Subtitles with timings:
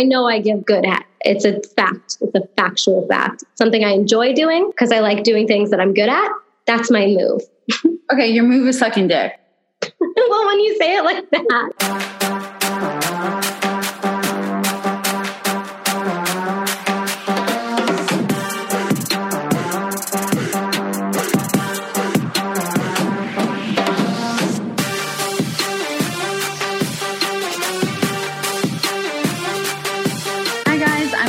[0.00, 1.04] I know I give good at.
[1.26, 2.16] It's a fact.
[2.22, 3.44] It's a factual fact.
[3.56, 6.30] Something I enjoy doing because I like doing things that I'm good at.
[6.66, 7.42] That's my move.
[8.10, 9.38] okay, your move is sucking dick.
[10.00, 12.16] well, when you say it like that.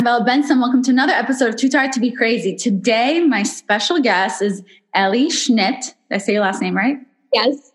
[0.04, 0.58] Violet Benson.
[0.58, 2.56] Welcome to another episode of Too Tired to Be Crazy.
[2.56, 4.62] Today, my special guest is
[4.94, 5.80] Ellie Schnitt.
[5.80, 6.96] Did I say your last name right?
[7.32, 7.72] Yes.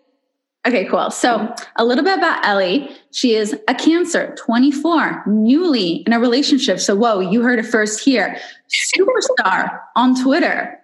[0.67, 1.09] Okay, cool.
[1.09, 2.89] So, a little bit about Ellie.
[3.11, 6.81] She is a Cancer, 24, newly in a relationship.
[6.81, 8.37] So, whoa, you heard it first here.
[8.93, 10.77] Superstar on Twitter,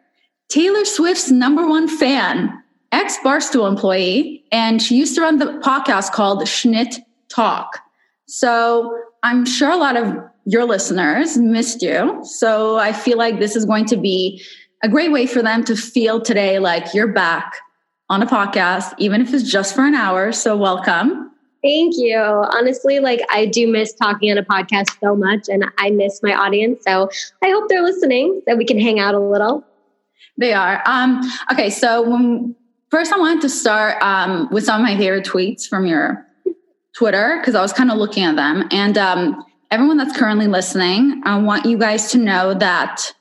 [0.47, 2.57] Taylor Swift's number one fan,
[2.93, 7.79] ex Barstool employee, and she used to run the podcast called Schnitt Talk.
[8.27, 10.15] So, I'm sure a lot of
[10.45, 12.19] your listeners missed you.
[12.23, 14.43] So I feel like this is going to be
[14.83, 17.53] a great way for them to feel today like you're back
[18.09, 20.31] on a podcast, even if it's just for an hour.
[20.31, 21.31] So welcome.
[21.63, 22.17] Thank you.
[22.17, 26.33] Honestly, like I do miss talking on a podcast so much and I miss my
[26.33, 26.83] audience.
[26.85, 27.09] So
[27.41, 29.65] I hope they're listening that we can hang out a little.
[30.37, 30.83] They are.
[30.85, 32.53] Um, okay, so when
[32.89, 36.27] first I wanted to start um, with some of my favorite tweets from your
[36.93, 38.67] Twitter because I was kind of looking at them.
[38.71, 43.11] And um, everyone that's currently listening, I want you guys to know that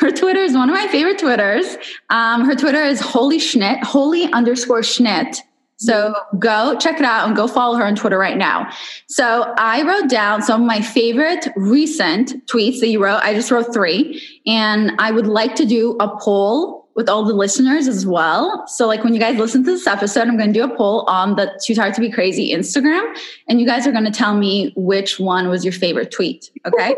[0.00, 1.76] her Twitter is one of my favorite Twitters.
[2.10, 5.38] Um, her Twitter is holy schnitt, holy underscore schnitt.
[5.76, 8.68] So go check it out and go follow her on Twitter right now.
[9.06, 13.20] So I wrote down some of my favorite recent tweets that you wrote.
[13.22, 17.34] I just wrote three and I would like to do a poll with all the
[17.34, 18.66] listeners as well.
[18.66, 21.04] So, like when you guys listen to this episode, I'm going to do a poll
[21.08, 23.16] on the Too Tired to Be Crazy Instagram,
[23.48, 26.50] and you guys are going to tell me which one was your favorite tweet.
[26.66, 26.96] Okay.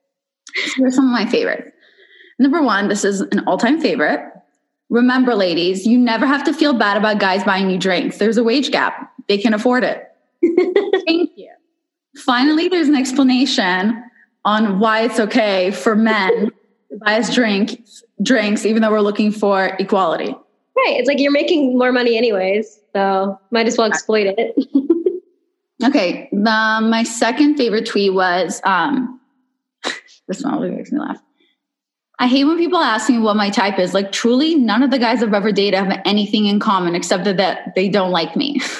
[0.54, 1.70] so here's some of my favorites.
[2.38, 4.20] Number one, this is an all time favorite.
[4.90, 8.18] Remember, ladies, you never have to feel bad about guys buying you drinks.
[8.18, 10.04] There's a wage gap, they can afford it.
[11.06, 11.50] Thank you.
[12.16, 14.02] Finally, there's an explanation
[14.44, 16.50] on why it's okay for men
[16.90, 20.34] to buy us drinks drinks, even though we're looking for equality.
[20.76, 20.96] Right.
[20.98, 24.54] It's like you're making more money anyways, so might as well exploit it.
[25.84, 26.28] okay.
[26.32, 29.20] Um, my second favorite tweet was um,
[30.28, 31.20] this one always makes me laugh.
[32.18, 33.92] I hate when people ask me what my type is.
[33.92, 37.36] Like, truly, none of the guys I've ever dated have anything in common except that,
[37.36, 38.58] that they don't like me.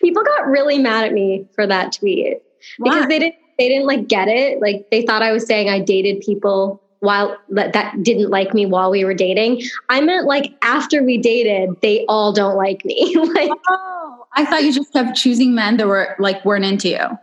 [0.00, 2.38] people got really mad at me for that tweet
[2.78, 2.90] Why?
[2.90, 4.60] because they didn't they didn't like get it.
[4.60, 8.66] Like they thought I was saying I dated people while that, that didn't like me
[8.66, 9.62] while we were dating.
[9.88, 13.16] I meant like after we dated, they all don't like me.
[13.34, 17.18] like oh, I thought you just kept choosing men that were like weren't into you.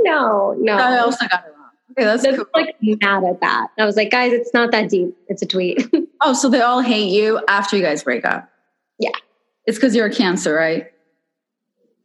[0.00, 0.74] No, no.
[0.74, 1.70] I also got it wrong.
[1.92, 2.46] Okay, that's cool.
[2.54, 3.68] like mad at that.
[3.78, 5.16] I was like, guys, it's not that deep.
[5.28, 5.88] It's a tweet.
[6.20, 8.48] oh, so they all hate you after you guys break up?
[8.98, 9.10] Yeah.
[9.66, 10.90] It's because you're a Cancer, right?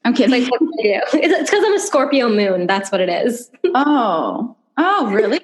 [0.05, 0.49] I'm kidding.
[0.81, 2.65] It's because I'm a Scorpio moon.
[2.65, 3.51] That's what it is.
[3.75, 5.41] oh, oh, really?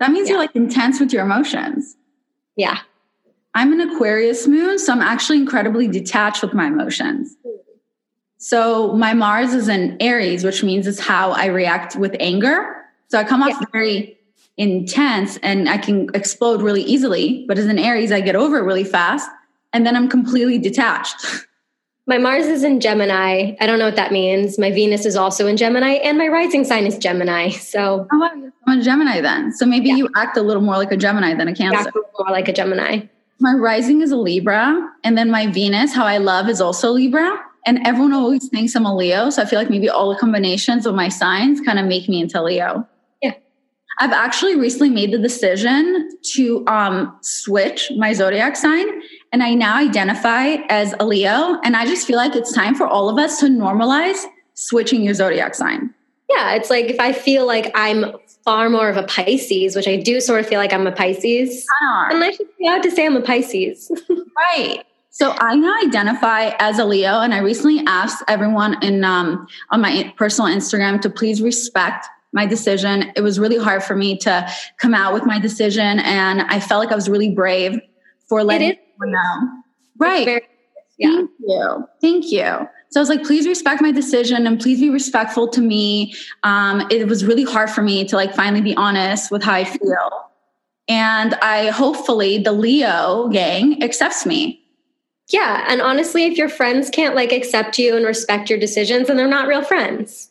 [0.00, 0.34] That means yeah.
[0.34, 1.96] you're like intense with your emotions.
[2.56, 2.78] Yeah.
[3.54, 7.36] I'm an Aquarius moon, so I'm actually incredibly detached with my emotions.
[8.38, 12.76] So my Mars is in Aries, which means it's how I react with anger.
[13.08, 13.66] So I come off yeah.
[13.72, 14.18] very
[14.56, 17.44] intense and I can explode really easily.
[17.46, 19.28] But as an Aries, I get over it really fast
[19.72, 21.16] and then I'm completely detached.
[22.10, 23.54] My Mars is in Gemini.
[23.60, 24.58] I don't know what that means.
[24.58, 27.50] My Venus is also in Gemini, and my rising sign is Gemini.
[27.50, 29.52] So oh, I'm a Gemini then.
[29.52, 29.94] So maybe yeah.
[29.94, 31.92] you act a little more like a Gemini than a Cancer.
[31.94, 33.02] more like a Gemini.
[33.38, 37.38] My rising is a Libra, and then my Venus, how I love, is also Libra.
[37.64, 39.30] And everyone always thinks I'm a Leo.
[39.30, 42.20] So I feel like maybe all the combinations of my signs kind of make me
[42.20, 42.88] into Leo.
[43.22, 43.34] Yeah.
[44.00, 49.00] I've actually recently made the decision to um, switch my zodiac sign
[49.32, 51.60] and I now identify as a Leo.
[51.62, 54.24] And I just feel like it's time for all of us to normalize
[54.54, 55.94] switching your zodiac sign.
[56.28, 58.12] Yeah, it's like if I feel like I'm
[58.44, 61.66] far more of a Pisces, which I do sort of feel like I'm a Pisces,
[61.80, 63.90] and I should be allowed to say I'm a Pisces.
[64.36, 64.84] right.
[65.10, 69.80] So I now identify as a Leo, and I recently asked everyone in um, on
[69.80, 73.12] my personal Instagram to please respect my decision.
[73.16, 74.48] It was really hard for me to
[74.78, 77.80] come out with my decision, and I felt like I was really brave
[78.28, 78.76] for letting
[79.06, 79.62] know.
[79.98, 80.24] Right.
[80.24, 80.42] Very,
[80.98, 81.16] yeah.
[81.16, 81.88] Thank you.
[82.00, 82.68] Thank you.
[82.90, 86.12] So I was like, please respect my decision and please be respectful to me.
[86.42, 89.64] Um, it was really hard for me to like finally be honest with how I
[89.64, 90.30] feel.
[90.88, 94.60] And I hopefully the Leo gang accepts me.
[95.28, 95.64] Yeah.
[95.68, 99.28] And honestly, if your friends can't like accept you and respect your decisions, then they're
[99.28, 100.29] not real friends.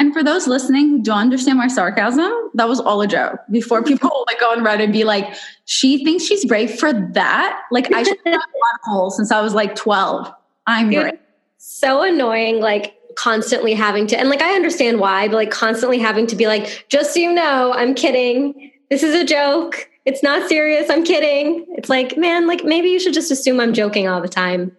[0.00, 3.38] And for those listening who don't understand my sarcasm, that was all a joke.
[3.50, 5.34] Before people like go on Reddit and be like,
[5.66, 7.60] she thinks she's brave for that.
[7.70, 10.32] Like I should have a hole since I was like 12.
[10.66, 11.18] I'm Dude, brave.
[11.58, 16.26] So annoying, like constantly having to, and like I understand why, but like constantly having
[16.28, 18.72] to be like, just so you know, I'm kidding.
[18.88, 19.86] This is a joke.
[20.06, 20.88] It's not serious.
[20.88, 21.66] I'm kidding.
[21.76, 24.74] It's like, man, like maybe you should just assume I'm joking all the time.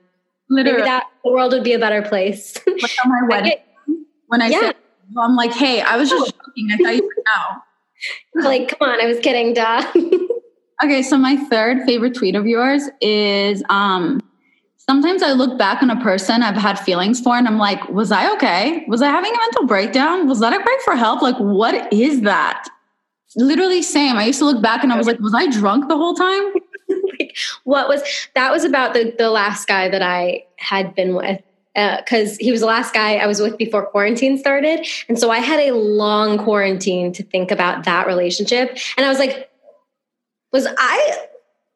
[0.49, 0.79] Literally.
[0.79, 2.57] Maybe that the world would be a better place.
[2.65, 3.57] Like on my wedding,
[4.25, 4.59] when I yeah.
[4.61, 4.75] said
[5.19, 6.45] I'm like, hey, I was just oh.
[6.45, 6.69] joking.
[6.71, 7.61] I thought you would know.
[8.47, 9.85] like, come on, I was kidding, duh.
[10.83, 14.21] okay, so my third favorite tweet of yours is um
[14.77, 18.11] sometimes I look back on a person I've had feelings for and I'm like, was
[18.11, 18.83] I okay?
[18.87, 20.27] Was I having a mental breakdown?
[20.27, 21.21] Was that a cry for help?
[21.21, 22.67] Like, what is that?
[23.37, 24.17] Literally same.
[24.17, 26.53] I used to look back and I was like, was I drunk the whole time?
[27.19, 28.01] like, what was
[28.35, 31.41] that was about the the last guy that I had been with
[31.73, 34.85] because uh, he was the last guy I was with before quarantine started.
[35.07, 38.77] And so I had a long quarantine to think about that relationship.
[38.97, 39.49] And I was like,
[40.51, 41.27] was I,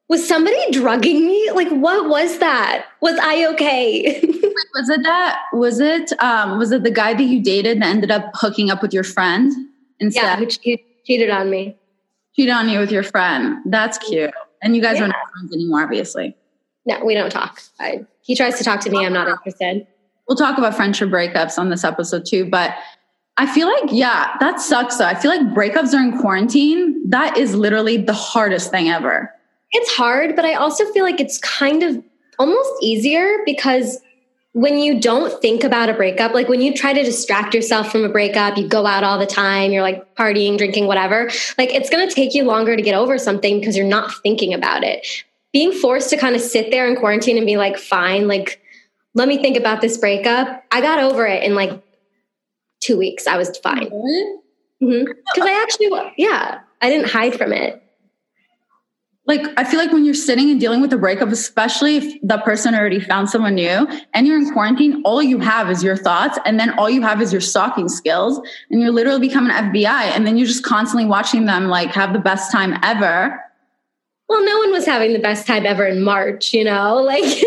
[0.09, 1.49] was somebody drugging me?
[1.51, 2.87] Like, what was that?
[3.01, 4.19] Was I okay?
[4.73, 8.11] was it that, was it, um, was it the guy that you dated that ended
[8.11, 9.51] up hooking up with your friend
[9.99, 10.21] instead?
[10.21, 11.77] Yeah, who cheated on me.
[12.35, 13.59] Cheated on you with your friend.
[13.65, 14.31] That's cute.
[14.61, 15.05] And you guys yeah.
[15.05, 16.35] are not friends anymore, obviously.
[16.85, 17.61] No, we don't talk.
[17.79, 19.05] I, he tries to talk to me.
[19.05, 19.85] I'm not interested.
[20.27, 22.75] We'll talk about friendship breakups on this episode too, but
[23.37, 25.05] I feel like, yeah, that sucks though.
[25.05, 29.31] I feel like breakups during quarantine, that is literally the hardest thing ever.
[29.73, 32.03] It's hard, but I also feel like it's kind of
[32.39, 33.99] almost easier because
[34.53, 38.03] when you don't think about a breakup, like when you try to distract yourself from
[38.03, 41.29] a breakup, you go out all the time, you're like partying, drinking, whatever,
[41.59, 44.51] like it's going to take you longer to get over something because you're not thinking
[44.51, 45.05] about it.
[45.55, 48.61] Being forced to kind of sit there in quarantine and be like, fine, like,
[49.13, 50.65] let me think about this breakup.
[50.69, 51.81] I got over it in like
[52.81, 53.25] two weeks.
[53.25, 53.85] I was fine.
[53.85, 54.43] Because
[54.83, 55.43] mm-hmm.
[55.43, 57.81] I actually, yeah, I didn't hide from it.
[59.27, 62.37] Like, I feel like when you're sitting and dealing with a breakup, especially if the
[62.39, 66.37] person already found someone new and you're in quarantine, all you have is your thoughts.
[66.45, 68.41] And then all you have is your stalking skills.
[68.69, 69.87] And you're literally becoming an FBI.
[69.87, 73.41] And then you're just constantly watching them like have the best time ever.
[74.27, 77.03] Well, no one was having the best time ever in March, you know?
[77.15, 77.43] Like,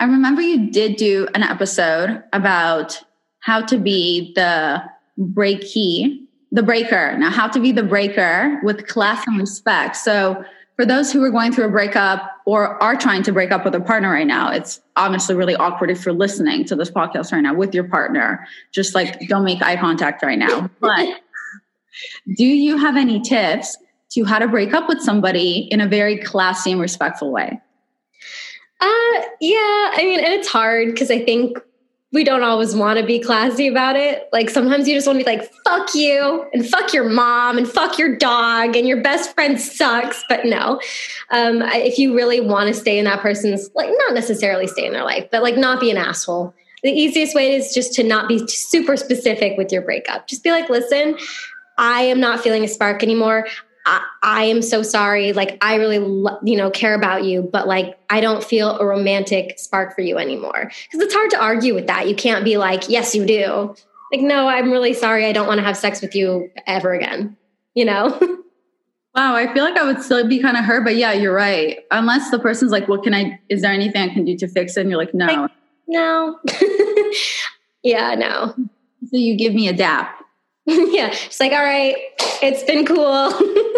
[0.00, 3.00] I remember you did do an episode about
[3.38, 4.82] how to be the
[5.16, 7.16] breaky, the breaker.
[7.16, 9.96] Now, how to be the breaker with class and respect.
[9.96, 10.44] So,
[10.74, 13.74] for those who are going through a breakup or are trying to break up with
[13.74, 17.40] a partner right now, it's honestly really awkward if you're listening to this podcast right
[17.40, 18.46] now with your partner.
[18.72, 20.68] Just like don't make eye contact right now.
[20.80, 21.20] But
[22.36, 23.76] do you have any tips
[24.14, 27.60] to how to break up with somebody in a very classy and respectful way?
[28.80, 29.90] Uh, yeah.
[29.94, 31.58] I mean, and it's hard because I think
[32.12, 34.28] we don't always want to be classy about it.
[34.32, 37.66] Like sometimes you just want to be like, fuck you and fuck your mom and
[37.66, 40.22] fuck your dog and your best friend sucks.
[40.28, 40.80] But no,
[41.30, 44.92] um, if you really want to stay in that person's, like, not necessarily stay in
[44.92, 46.54] their life, but like not be an asshole.
[46.82, 50.26] The easiest way is just to not be super specific with your breakup.
[50.26, 51.16] Just be like, listen,
[51.78, 53.46] I am not feeling a spark anymore.
[53.84, 55.32] I, I, am so sorry.
[55.32, 55.96] Like, I really,
[56.44, 60.18] you know, care about you, but like, I don't feel a romantic spark for you
[60.18, 60.70] anymore.
[60.84, 62.08] Because it's hard to argue with that.
[62.08, 63.74] You can't be like, yes, you do.
[64.12, 65.26] Like, no, I'm really sorry.
[65.26, 67.36] I don't want to have sex with you ever again.
[67.74, 68.08] You know?
[69.14, 69.34] wow.
[69.34, 71.80] I feel like I would still be kind of hurt, but yeah, you're right.
[71.90, 74.76] Unless the person's like, what can I, is there anything I can do to fix
[74.76, 74.82] it?
[74.82, 75.26] And you're like, no.
[75.26, 75.50] Like,
[75.88, 76.38] no.
[77.82, 78.54] yeah, no.
[79.10, 80.21] So you give me a dap.
[80.66, 81.10] yeah.
[81.10, 81.96] She's like, all right,
[82.42, 83.32] it's been cool.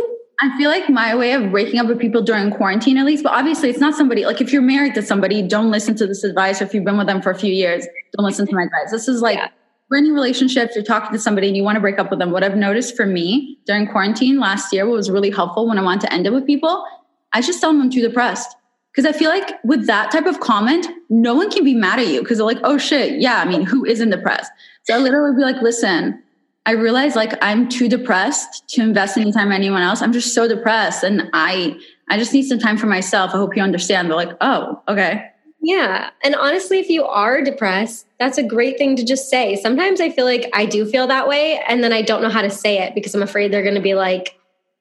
[0.41, 3.33] I feel like my way of breaking up with people during quarantine, at least, but
[3.33, 6.61] obviously it's not somebody like if you're married to somebody, don't listen to this advice.
[6.61, 7.87] Or if you've been with them for a few years,
[8.17, 8.91] don't listen to my advice.
[8.91, 9.49] This is like yeah.
[9.91, 12.31] we're in relationships, you're talking to somebody and you want to break up with them.
[12.33, 15.83] What I've noticed for me during quarantine last year, what was really helpful when I
[15.83, 16.85] wanted to end it with people,
[17.33, 18.57] I just tell them I'm too depressed.
[18.93, 22.07] Because I feel like with that type of comment, no one can be mad at
[22.07, 24.53] you because they're like, oh shit, yeah, I mean, who isn't depressed?
[24.85, 26.23] So I literally be like, listen,
[26.67, 30.01] I realized like I'm too depressed to invest any time in anyone else.
[30.01, 31.79] I'm just so depressed and I
[32.09, 33.35] I just need some time for myself.
[33.35, 34.09] I hope you understand.
[34.09, 35.31] They're like, oh, okay.
[35.61, 36.11] Yeah.
[36.23, 39.57] And honestly, if you are depressed, that's a great thing to just say.
[39.57, 42.43] Sometimes I feel like I do feel that way and then I don't know how
[42.43, 44.39] to say it because I'm afraid they're going to be like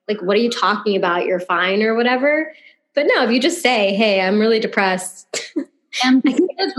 [0.07, 1.25] like what are you talking about?
[1.25, 2.53] You're fine or whatever.
[2.95, 5.51] But no, if you just say, "Hey, I'm really depressed."
[6.03, 6.37] and we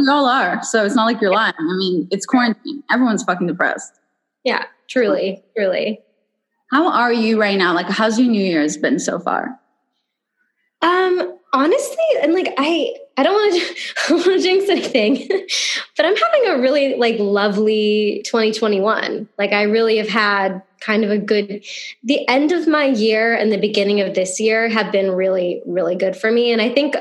[0.08, 0.62] all are.
[0.62, 1.54] So it's not like you're lying.
[1.58, 2.82] I mean, it's quarantine.
[2.90, 3.98] Everyone's fucking depressed.
[4.44, 4.66] Yeah.
[4.88, 6.00] Truly, truly.
[6.70, 7.74] How are you right now?
[7.74, 9.58] Like, how's your New Year's been so far?
[10.82, 13.60] Um, honestly, and like I, I don't want to,
[14.04, 15.28] I don't want to jinx anything,
[15.96, 19.28] but I'm having a really like lovely 2021.
[19.38, 21.64] Like I really have had kind of a good,
[22.02, 25.96] the end of my year and the beginning of this year have been really, really
[25.96, 26.52] good for me.
[26.52, 26.96] And I think,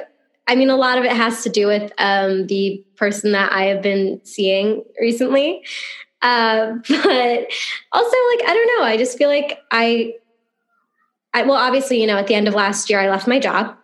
[0.48, 3.66] I mean, a lot of it has to do with um, the person that I
[3.66, 5.64] have been seeing recently.
[6.24, 7.48] Uh, but
[7.92, 8.86] also like, I don't know.
[8.86, 10.16] I just feel like I,
[11.34, 13.76] I, well, obviously, you know, at the end of last year, I left my job.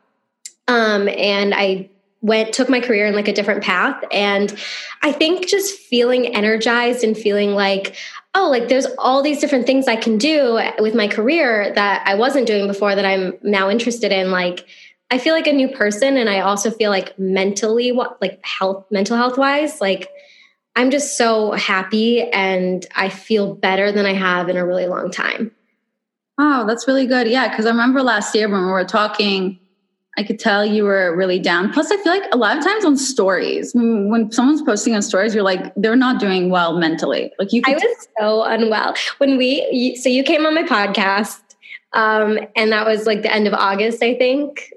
[0.68, 1.90] Um, and I
[2.22, 4.58] went took my career in like a different path and
[5.04, 7.96] i think just feeling energized and feeling like
[8.36, 12.14] oh like there's all these different things i can do with my career that i
[12.16, 14.66] wasn't doing before that i'm now interested in like
[15.12, 19.16] i feel like a new person and i also feel like mentally like health mental
[19.16, 20.10] health wise like
[20.80, 25.12] i'm just so happy and i feel better than i have in a really long
[25.12, 25.52] time
[26.38, 29.60] oh that's really good yeah because i remember last year when we were talking
[30.20, 31.72] I could tell you were really down.
[31.72, 35.34] Plus, I feel like a lot of times on stories, when someone's posting on stories,
[35.34, 37.32] you're like, they're not doing well mentally.
[37.40, 39.96] Like you, I was t- so unwell when we.
[39.96, 41.40] So you came on my podcast,
[41.94, 44.74] um, and that was like the end of August, I think.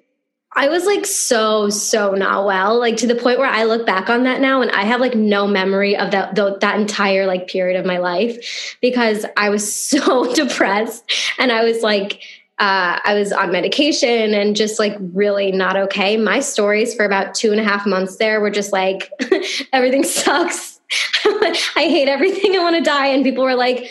[0.55, 4.11] I was like so so not well, like to the point where I look back
[4.11, 7.49] on that now and I have like no memory of that the, that entire like
[7.49, 12.23] period of my life because I was so depressed and I was like
[12.59, 16.17] uh, I was on medication and just like really not okay.
[16.17, 19.11] My stories for about two and a half months there were just like,
[19.73, 20.79] everything sucks.
[21.25, 22.55] I hate everything.
[22.55, 23.07] I want to die.
[23.07, 23.91] And people were like,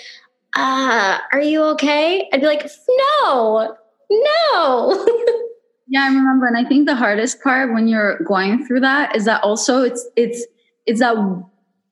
[0.55, 2.29] uh, are you okay?
[2.31, 2.69] I'd be like,
[3.23, 3.75] no,
[4.09, 5.47] no.
[5.91, 6.47] Yeah, I remember.
[6.47, 10.07] And I think the hardest part when you're going through that is that also it's,
[10.15, 10.47] it's,
[10.85, 11.17] it's that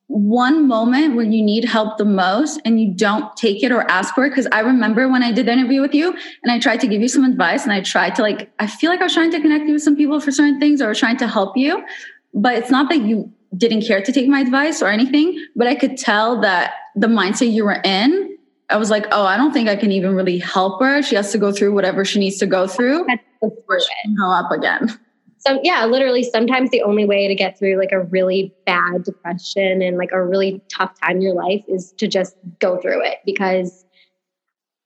[0.07, 4.15] one moment where you need help the most and you don't take it or ask
[4.15, 4.29] for it.
[4.29, 6.99] Because i remember when i did the interview with you and i tried to give
[6.99, 9.39] you some advice and i tried to like i feel like i was trying to
[9.39, 11.85] connect you with some people for certain things or trying to help you
[12.33, 15.75] but it's not that you didn't care to take my advice or anything but i
[15.75, 18.35] could tell that the mindset you were in
[18.71, 21.03] i was like oh i don't think i can even really help her.
[21.03, 23.05] She has to go through whatever she needs to go through
[23.41, 24.99] before she can go up again.
[25.39, 29.81] So yeah literally sometimes the only way to get through like a really bad depression
[29.81, 33.19] and like a really tough time in your life is to just go through it
[33.25, 33.85] because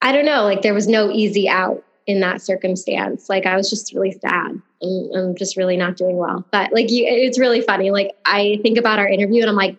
[0.03, 3.29] i don't know like there was no easy out in that circumstance.
[3.29, 6.45] Like i was just really sad and i'm just really not doing well.
[6.51, 7.91] But like you it's really funny.
[7.91, 9.77] Like i think about our interview and i'm like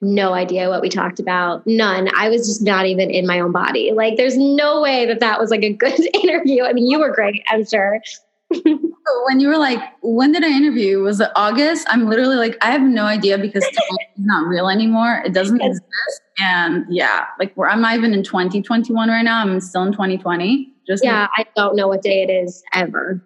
[0.00, 3.52] no idea what we talked about none i was just not even in my own
[3.52, 6.98] body like there's no way that that was like a good interview i mean you
[6.98, 8.00] were great i'm sure
[9.24, 11.00] when you were like, when did I interview?
[11.00, 11.86] Was it August?
[11.90, 13.78] I'm literally like, I have no idea because it's
[14.16, 15.22] not real anymore.
[15.24, 15.82] It doesn't exist.
[16.38, 19.40] And yeah, like I'm not even in 2021 right now.
[19.40, 20.72] I'm still in 2020.
[20.86, 23.20] Just yeah, like, I don't know what day it is ever.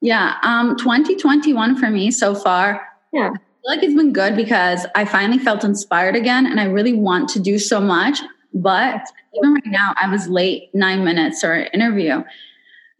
[0.00, 2.86] Yeah, um, 2021 for me so far.
[3.12, 3.30] Yeah,
[3.66, 7.40] like it's been good because I finally felt inspired again, and I really want to
[7.40, 8.20] do so much.
[8.54, 9.02] But
[9.34, 12.22] even right now, I was late nine minutes or an interview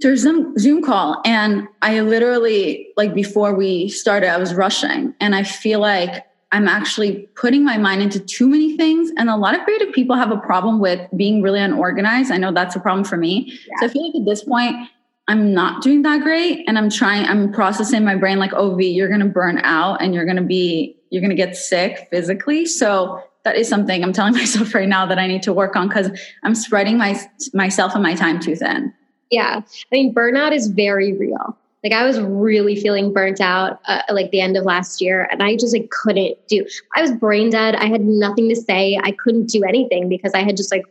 [0.01, 1.21] there's some Zoom call.
[1.25, 5.15] And I literally, like before we started, I was rushing.
[5.21, 9.11] And I feel like I'm actually putting my mind into too many things.
[9.17, 12.31] And a lot of creative people have a problem with being really unorganized.
[12.31, 13.59] I know that's a problem for me.
[13.69, 13.75] Yeah.
[13.81, 14.77] So I feel like at this point,
[15.29, 16.65] I'm not doing that great.
[16.69, 20.01] And I'm trying, I'm processing my brain like, oh, V, you're going to burn out
[20.01, 22.65] and you're going to be, you're going to get sick physically.
[22.65, 25.89] So that is something I'm telling myself right now that I need to work on
[25.89, 26.11] because
[26.45, 27.21] I'm spreading my,
[27.53, 28.95] myself and my time too thin.
[29.31, 29.63] Yeah.
[29.63, 31.57] I mean, burnout is very real.
[31.83, 35.43] Like I was really feeling burnt out uh, like the end of last year and
[35.43, 36.67] I just like couldn't do.
[36.97, 37.77] I was brain dead.
[37.77, 38.99] I had nothing to say.
[39.03, 40.85] I couldn't do anything because I had just like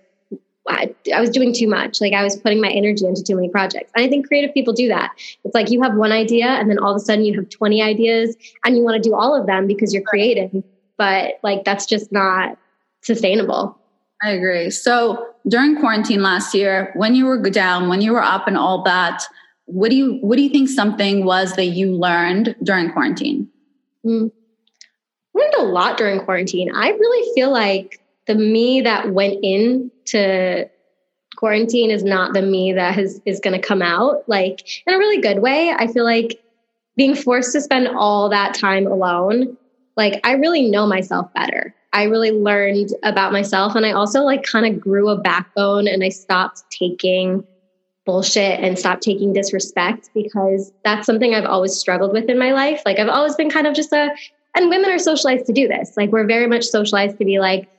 [0.68, 2.02] I, I was doing too much.
[2.02, 3.92] Like I was putting my energy into too many projects.
[3.96, 5.12] And I think creative people do that.
[5.44, 7.82] It's like you have one idea and then all of a sudden you have 20
[7.82, 10.64] ideas and you want to do all of them because you're creative.
[10.98, 12.58] But like that's just not
[13.02, 13.78] sustainable.
[14.24, 14.72] I agree.
[14.72, 18.82] So during quarantine last year, when you were down, when you were up and all
[18.84, 19.24] that,
[19.66, 23.50] what do you what do you think something was that you learned during quarantine?
[24.06, 24.32] Mm.
[25.34, 26.72] learned a lot during quarantine.
[26.74, 30.70] I really feel like the me that went in to
[31.36, 34.98] quarantine is not the me that is is going to come out like in a
[34.98, 35.74] really good way.
[35.78, 36.42] I feel like
[36.96, 39.58] being forced to spend all that time alone,
[39.98, 41.76] like I really know myself better.
[41.94, 46.04] I really learned about myself and I also like kind of grew a backbone and
[46.04, 47.44] I stopped taking
[48.06, 52.82] bullshit and stopped taking disrespect because that's something I've always struggled with in my life.
[52.86, 54.10] Like I've always been kind of just a
[54.56, 55.98] and women are socialized to do this.
[55.98, 57.70] Like we're very much socialized to be like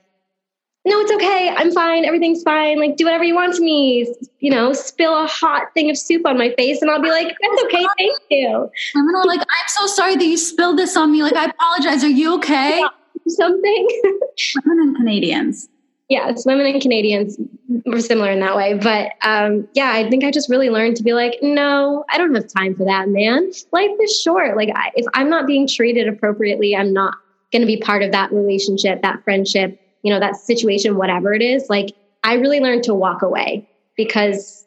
[0.87, 1.53] no, it's okay.
[1.55, 2.05] I'm fine.
[2.05, 2.79] Everything's fine.
[2.79, 4.13] Like, do whatever you want to me.
[4.39, 7.27] You know, spill a hot thing of soup on my face, and I'll be like,
[7.41, 7.85] that's okay.
[7.97, 8.69] Thank you.
[8.95, 11.23] Women are like, I'm so sorry that you spilled this on me.
[11.23, 12.03] Like, I apologize.
[12.03, 12.83] Are you okay?
[13.27, 13.87] Something.
[14.65, 15.69] Women and Canadians.
[16.09, 17.37] Yes, women and Canadians
[17.85, 18.75] were similar in that way.
[18.75, 22.33] But um, yeah, I think I just really learned to be like, no, I don't
[22.33, 23.51] have time for that, man.
[23.73, 24.55] Life is short.
[24.55, 27.15] Like, I, if I'm not being treated appropriately, I'm not
[27.51, 31.41] going to be part of that relationship, that friendship you know, that situation, whatever it
[31.41, 34.65] is, like I really learned to walk away because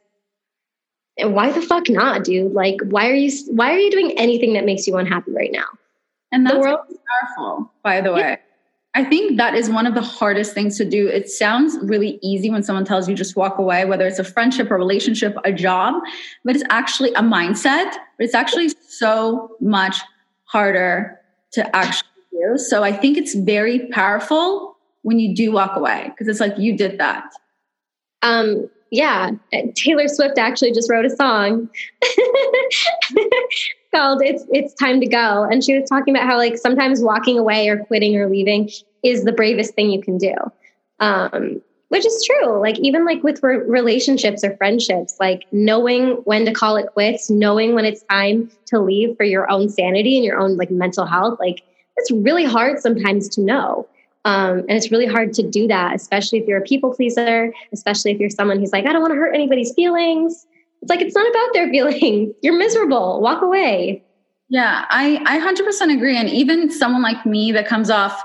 [1.16, 2.52] why the fuck not, dude?
[2.52, 5.64] Like, why are you, why are you doing anything that makes you unhappy right now?
[6.30, 6.80] And that's world-
[7.22, 8.20] powerful, by the way.
[8.20, 8.36] Yeah.
[8.94, 11.08] I think that is one of the hardest things to do.
[11.08, 14.70] It sounds really easy when someone tells you just walk away, whether it's a friendship,
[14.70, 16.02] a relationship, a job,
[16.44, 17.92] but it's actually a mindset.
[18.18, 20.02] But it's actually so much
[20.44, 21.18] harder
[21.52, 22.58] to actually do.
[22.58, 24.69] So I think it's very powerful
[25.02, 26.10] when you do walk away?
[26.10, 27.30] Because it's like you did that.
[28.22, 29.30] Um, yeah,
[29.76, 31.70] Taylor Swift actually just wrote a song
[33.94, 37.38] called "It's It's Time to Go," and she was talking about how like sometimes walking
[37.38, 38.68] away or quitting or leaving
[39.02, 40.34] is the bravest thing you can do.
[40.98, 42.60] Um, which is true.
[42.60, 47.28] Like even like with re- relationships or friendships, like knowing when to call it quits,
[47.30, 51.04] knowing when it's time to leave for your own sanity and your own like mental
[51.04, 51.62] health, like
[51.96, 53.88] it's really hard sometimes to know.
[54.24, 58.12] Um, and it's really hard to do that, especially if you're a people pleaser, especially
[58.12, 60.46] if you're someone who's like, I don't want to hurt anybody's feelings.
[60.82, 62.34] It's like, it's not about their feelings.
[62.42, 63.20] You're miserable.
[63.20, 64.04] Walk away.
[64.48, 66.16] Yeah, I, I 100% agree.
[66.16, 68.22] And even someone like me that comes off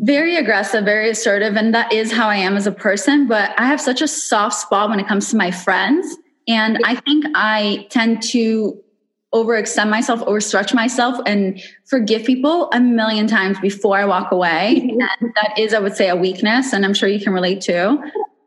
[0.00, 3.26] very aggressive, very assertive, and that is how I am as a person.
[3.26, 6.16] But I have such a soft spot when it comes to my friends.
[6.46, 8.80] And I think I tend to
[9.34, 14.76] overextend myself, overstretch myself, and forgive people a million times before I walk away.
[15.20, 17.98] and that is, I would say, a weakness, and I'm sure you can relate to.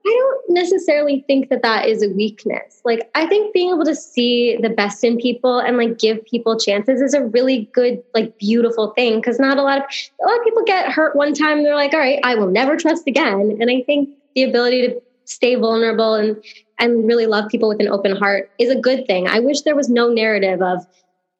[0.03, 2.81] I don't necessarily think that that is a weakness.
[2.83, 6.57] Like, I think being able to see the best in people and like give people
[6.57, 9.17] chances is a really good, like, beautiful thing.
[9.17, 11.63] Because not a lot of a lot of people get hurt one time.
[11.63, 13.57] they're like, all right, I will never trust again.
[13.61, 16.43] And I think the ability to stay vulnerable and
[16.81, 19.27] and really love people with an open heart is a good thing.
[19.27, 20.85] I wish there was no narrative of,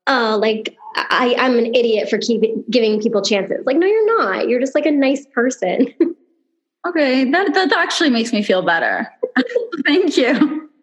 [0.08, 3.66] uh, like I, I'm an idiot for keeping giving people chances.
[3.66, 4.48] Like, no, you're not.
[4.48, 5.94] You're just like a nice person.
[6.88, 9.12] okay, that, that actually makes me feel better.
[9.86, 10.70] Thank you.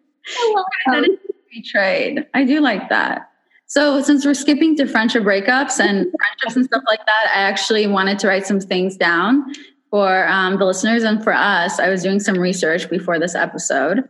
[0.85, 1.17] That is
[1.51, 2.27] betrayed.
[2.35, 3.31] I do like that.
[3.65, 7.87] So, since we're skipping to friendship breakups and friendships and stuff like that, I actually
[7.87, 9.51] wanted to write some things down
[9.89, 11.79] for um, the listeners and for us.
[11.79, 14.07] I was doing some research before this episode.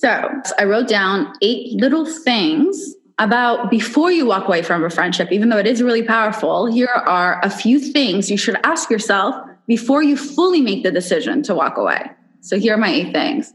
[0.00, 5.30] So I wrote down eight little things about before you walk away from a friendship,
[5.30, 6.64] even though it is really powerful.
[6.64, 9.34] Here are a few things you should ask yourself
[9.66, 12.10] before you fully make the decision to walk away.
[12.40, 13.52] So here are my eight things.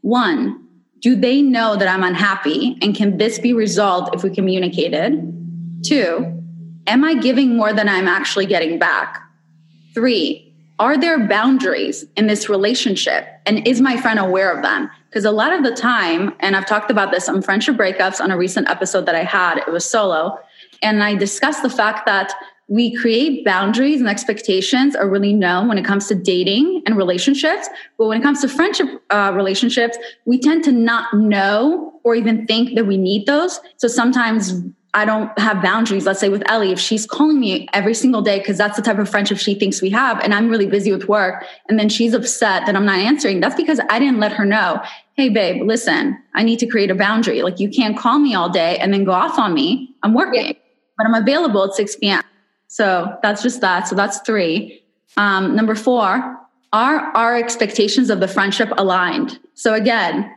[0.00, 0.66] One,
[1.00, 2.78] do they know that I'm unhappy?
[2.80, 5.12] And can this be resolved if we communicated?
[5.84, 6.42] Two,
[6.86, 9.18] am I giving more than I'm actually getting back?
[9.92, 10.51] Three,
[10.82, 13.24] are there boundaries in this relationship?
[13.46, 14.90] And is my friend aware of them?
[15.08, 18.32] Because a lot of the time, and I've talked about this on friendship breakups on
[18.32, 20.36] a recent episode that I had, it was solo.
[20.82, 22.34] And I discussed the fact that
[22.66, 27.68] we create boundaries and expectations are really known when it comes to dating and relationships.
[27.96, 32.44] But when it comes to friendship uh, relationships, we tend to not know or even
[32.46, 33.60] think that we need those.
[33.76, 34.52] So sometimes
[34.94, 36.04] I don't have boundaries.
[36.04, 38.98] Let's say with Ellie, if she's calling me every single day, because that's the type
[38.98, 42.12] of friendship she thinks we have, and I'm really busy with work, and then she's
[42.12, 44.82] upset that I'm not answering, that's because I didn't let her know,
[45.14, 47.42] hey, babe, listen, I need to create a boundary.
[47.42, 49.94] Like you can't call me all day and then go off on me.
[50.02, 50.52] I'm working, yeah.
[50.98, 52.22] but I'm available at 6 p.m.
[52.68, 53.88] So that's just that.
[53.88, 54.82] So that's three.
[55.16, 56.38] Um, number four,
[56.72, 59.38] are our expectations of the friendship aligned?
[59.54, 60.34] So again,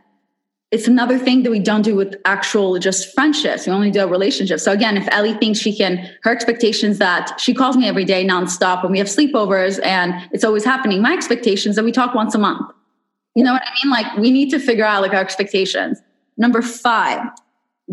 [0.72, 3.66] it's another thing that we don't do with actual just friendships.
[3.66, 4.58] We only do a relationship.
[4.58, 8.26] So again, if Ellie thinks she can, her expectations that she calls me every day
[8.26, 11.00] nonstop and we have sleepovers and it's always happening.
[11.00, 12.68] My expectations that we talk once a month.
[13.36, 13.92] You know what I mean?
[13.92, 16.00] Like we need to figure out like our expectations.
[16.36, 17.28] Number five,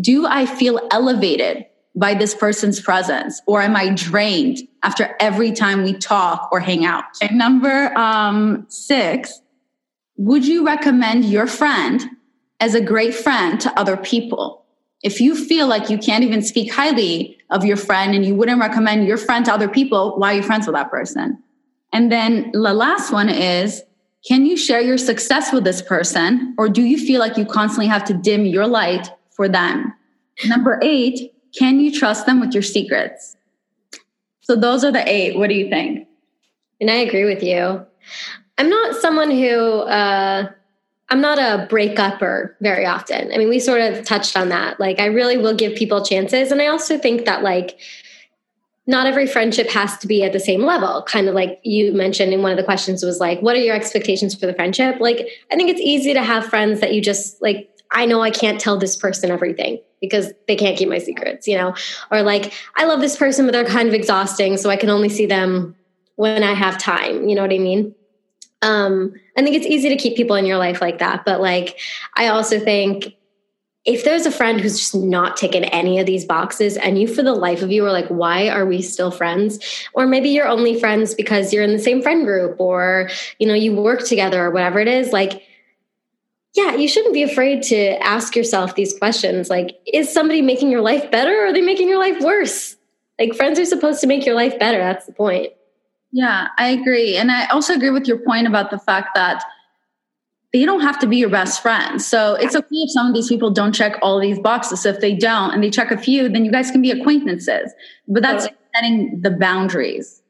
[0.00, 5.84] do I feel elevated by this person's presence or am I drained after every time
[5.84, 7.04] we talk or hang out?
[7.22, 9.40] And number um, six,
[10.16, 12.04] would you recommend your friend
[12.64, 14.64] as a great friend to other people.
[15.02, 18.58] If you feel like you can't even speak highly of your friend and you wouldn't
[18.58, 21.38] recommend your friend to other people, why are you friends with that person?
[21.92, 23.82] And then the last one is,
[24.26, 27.86] can you share your success with this person or do you feel like you constantly
[27.86, 29.92] have to dim your light for them?
[30.46, 33.36] Number eight, can you trust them with your secrets?
[34.40, 35.36] So those are the eight.
[35.36, 36.08] What do you think?
[36.80, 37.84] And I agree with you.
[38.56, 40.48] I'm not someone who uh,
[41.10, 43.30] I'm not a breakupper very often.
[43.32, 44.80] I mean, we sort of touched on that.
[44.80, 47.78] Like, I really will give people chances, and I also think that like
[48.86, 51.02] not every friendship has to be at the same level.
[51.02, 53.74] Kind of like you mentioned in one of the questions was like, what are your
[53.74, 54.96] expectations for the friendship?
[55.00, 58.30] Like, I think it's easy to have friends that you just like, I know I
[58.30, 61.74] can't tell this person everything because they can't keep my secrets, you know?
[62.10, 65.08] Or like, I love this person, but they're kind of exhausting, so I can only
[65.08, 65.74] see them
[66.16, 67.26] when I have time.
[67.26, 67.94] You know what I mean?
[68.64, 71.24] Um, I think it's easy to keep people in your life like that.
[71.24, 71.78] But like,
[72.16, 73.14] I also think
[73.84, 77.22] if there's a friend who's just not taken any of these boxes and you for
[77.22, 79.58] the life of you are like why are we still friends
[79.92, 83.54] or maybe you're only friends because you're in the same friend group or you know
[83.54, 85.42] you work together or whatever it is like
[86.54, 90.82] yeah you shouldn't be afraid to ask yourself these questions like is somebody making your
[90.82, 92.76] life better or are they making your life worse
[93.18, 95.52] like friends are supposed to make your life better that's the point
[96.14, 99.44] yeah i agree and i also agree with your point about the fact that
[100.58, 102.00] you don't have to be your best friend.
[102.00, 104.82] So it's okay if some of these people don't check all these boxes.
[104.82, 107.72] So if they don't and they check a few, then you guys can be acquaintances.
[108.06, 108.60] But that's totally.
[108.74, 110.22] setting the boundaries.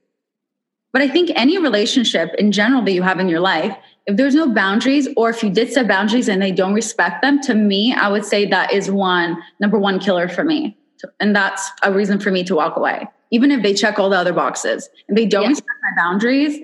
[0.93, 4.35] But I think any relationship in general that you have in your life, if there's
[4.35, 7.95] no boundaries or if you did set boundaries and they don't respect them, to me,
[7.95, 10.79] I would say that is one number one killer for me.
[11.21, 13.09] And that's a reason for me to walk away.
[13.35, 15.49] Even if they check all the other boxes and they don't yeah.
[15.51, 16.59] respect my boundaries,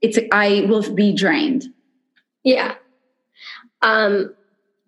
[0.00, 1.64] it's I will be drained.
[2.42, 2.74] Yeah,
[3.84, 4.34] um,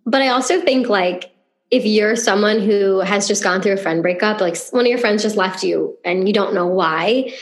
[0.06, 1.32] but I also think like
[1.70, 4.98] if you're someone who has just gone through a friend breakup, like one of your
[4.98, 7.32] friends just left you and you don't know why,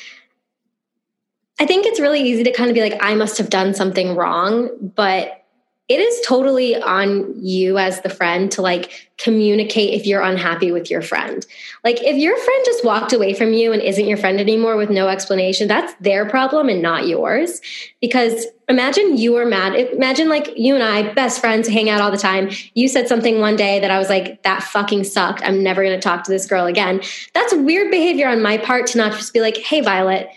[1.60, 4.16] I think it's really easy to kind of be like, I must have done something
[4.16, 4.70] wrong.
[4.80, 5.43] But
[5.88, 10.90] it is totally on you as the friend to like communicate if you're unhappy with
[10.90, 11.44] your friend.
[11.84, 14.88] Like if your friend just walked away from you and isn't your friend anymore with
[14.88, 17.60] no explanation, that's their problem and not yours.
[18.00, 19.74] Because imagine you were mad.
[19.74, 22.50] Imagine like you and I, best friends, hang out all the time.
[22.72, 25.42] You said something one day that I was like, that fucking sucked.
[25.42, 27.02] I'm never going to talk to this girl again.
[27.34, 30.30] That's weird behavior on my part to not just be like, hey, Violet,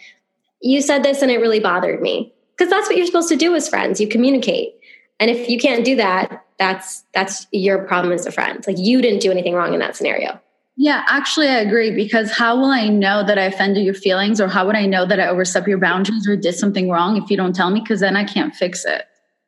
[0.62, 2.34] you said this and it really bothered me.
[2.58, 4.02] Because that's what you're supposed to do as friends.
[4.02, 4.74] You communicate.
[5.20, 8.64] And if you can't do that, that's that's your problem as a friend.
[8.68, 10.40] Like you didn't do anything wrong in that scenario.
[10.80, 14.48] Yeah, actually, I agree because how will I know that I offended your feelings or
[14.48, 17.38] how would I know that I overstepped your boundaries or did something wrong if you
[17.38, 17.80] don't tell me?
[17.80, 19.06] Because then I can't fix it.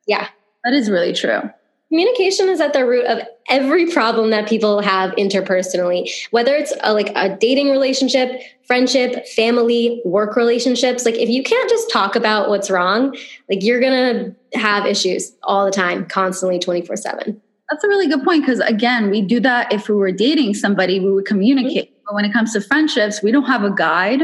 [0.08, 0.26] Yeah.
[0.64, 1.42] That is really true.
[1.88, 6.92] Communication is at the root of every problem that people have interpersonally, whether it's a,
[6.92, 11.04] like a dating relationship, friendship, family, work relationships.
[11.04, 13.16] Like if you can't just talk about what's wrong,
[13.48, 17.40] like you're going to have issues all the time, constantly 24 7.
[17.70, 20.98] That's a really good point because again, we do that if we were dating somebody,
[20.98, 21.90] we would communicate.
[21.90, 22.02] Mm-hmm.
[22.06, 24.22] But when it comes to friendships, we don't have a guide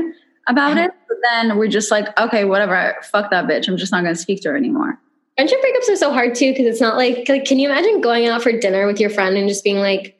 [0.48, 0.90] about it.
[1.08, 3.68] But then we're just like, okay, whatever, fuck that bitch.
[3.68, 4.98] I'm just not going to speak to her anymore.
[5.36, 8.26] Friendship breakups are so hard too because it's not like, like, can you imagine going
[8.26, 10.18] out for dinner with your friend and just being like,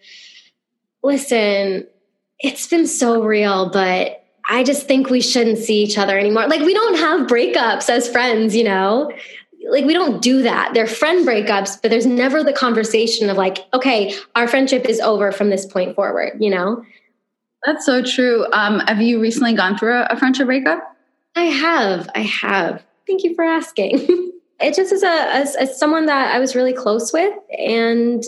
[1.03, 1.87] listen,
[2.39, 6.47] it's been so real, but I just think we shouldn't see each other anymore.
[6.49, 9.11] Like, we don't have breakups as friends, you know?
[9.69, 10.75] Like, we don't do that.
[10.75, 15.33] They're friend breakups, but there's never the conversation of, like, okay, our friendship is over
[15.33, 16.85] from this point forward, you know?
[17.65, 18.47] That's so true.
[18.53, 20.97] Um, have you recently gone through a, a friendship breakup?
[21.35, 22.09] I have.
[22.15, 22.83] I have.
[23.07, 24.33] Thank you for asking.
[24.61, 28.25] it just is a as, as someone that I was really close with, and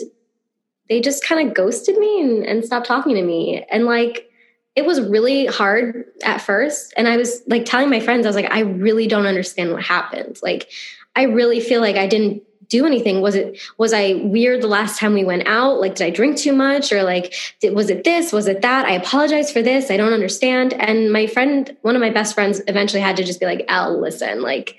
[0.89, 3.65] they just kind of ghosted me and, and stopped talking to me.
[3.71, 4.29] And like,
[4.75, 6.93] it was really hard at first.
[6.97, 9.83] And I was like telling my friends, I was like, I really don't understand what
[9.83, 10.39] happened.
[10.41, 10.69] Like,
[11.15, 13.21] I really feel like I didn't do anything.
[13.21, 15.81] Was it was i weird the last time we went out?
[15.81, 16.91] Like did i drink too much?
[16.91, 18.31] Or like did, was it this?
[18.31, 18.85] Was it that?
[18.85, 19.89] I apologize for this.
[19.89, 20.73] I don't understand.
[20.73, 23.99] And my friend one of my best friends eventually had to just be like al
[23.99, 24.77] listen like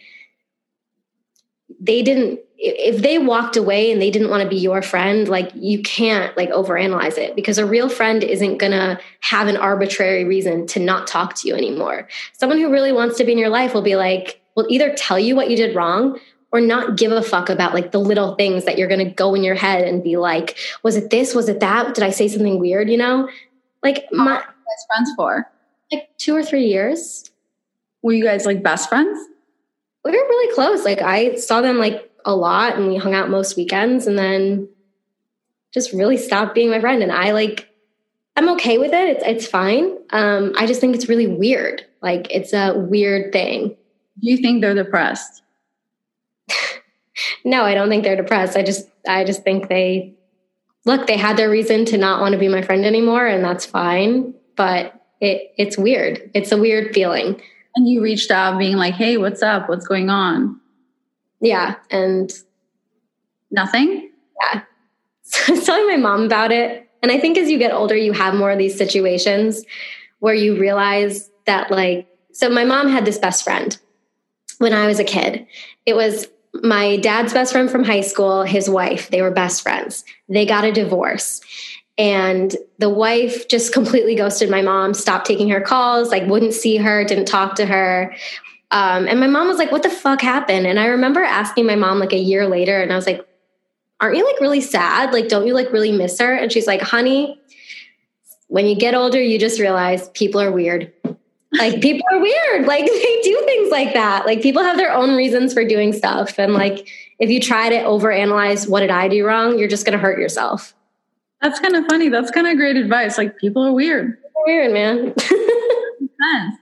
[1.80, 5.50] they didn't if they walked away and they didn't want to be your friend like
[5.54, 10.24] you can't like overanalyze it because a real friend isn't going to have an arbitrary
[10.24, 12.06] reason to not talk to you anymore.
[12.34, 15.18] Someone who really wants to be in your life will be like will either tell
[15.18, 16.18] you what you did wrong
[16.52, 19.34] or not give a fuck about like the little things that you're going to go
[19.34, 22.26] in your head and be like was it this was it that did i say
[22.26, 23.28] something weird you know
[23.82, 25.50] like my best friends for
[25.92, 27.30] like two or three years
[28.02, 29.18] were you guys like best friends
[30.04, 30.84] we were really close.
[30.84, 34.68] Like I saw them like a lot and we hung out most weekends and then
[35.72, 37.02] just really stopped being my friend.
[37.02, 37.68] And I like,
[38.36, 39.16] I'm okay with it.
[39.16, 39.96] It's, it's fine.
[40.10, 41.84] Um, I just think it's really weird.
[42.02, 43.76] Like it's a weird thing.
[44.20, 45.42] Do you think they're depressed?
[47.44, 48.56] no, I don't think they're depressed.
[48.56, 50.14] I just, I just think they
[50.85, 53.66] look, they had their reason to not want to be my friend anymore and that's
[53.66, 54.35] fine.
[54.56, 56.30] But it, it's weird.
[56.35, 57.40] It's a weird feeling
[57.76, 59.68] and you reached out being like, hey, what's up?
[59.68, 60.61] What's going on?
[61.40, 61.76] Yeah.
[61.90, 62.33] And
[63.50, 64.11] nothing?
[64.42, 64.62] Yeah.
[65.22, 66.90] So I was telling my mom about it.
[67.04, 69.64] And I think as you get older, you have more of these situations
[70.18, 73.78] where you realize that, like, so my mom had this best friend
[74.60, 75.46] when I was a kid.
[75.86, 76.28] It was
[76.62, 79.08] my dad's best friend from high school, his wife.
[79.08, 80.04] They were best friends.
[80.28, 81.40] They got a divorce.
[81.96, 86.76] And the wife just completely ghosted my mom, stopped taking her calls, like wouldn't see
[86.76, 88.14] her, didn't talk to her.
[88.70, 90.66] Um, and my mom was like, What the fuck happened?
[90.66, 93.26] And I remember asking my mom like a year later, and I was like,
[94.00, 95.14] Aren't you like really sad?
[95.14, 96.34] Like, don't you like really miss her?
[96.34, 97.40] And she's like, Honey,
[98.48, 100.92] when you get older, you just realize people are weird.
[101.58, 102.66] Like, people are weird.
[102.66, 104.26] Like, they do things like that.
[104.26, 106.38] Like, people have their own reasons for doing stuff.
[106.38, 109.98] And like, if you try to overanalyze what did I do wrong, you're just going
[109.98, 110.74] to hurt yourself.
[111.42, 112.08] That's kind of funny.
[112.08, 113.18] That's kind of great advice.
[113.18, 114.16] Like, people are weird.
[114.46, 115.14] Weird, man.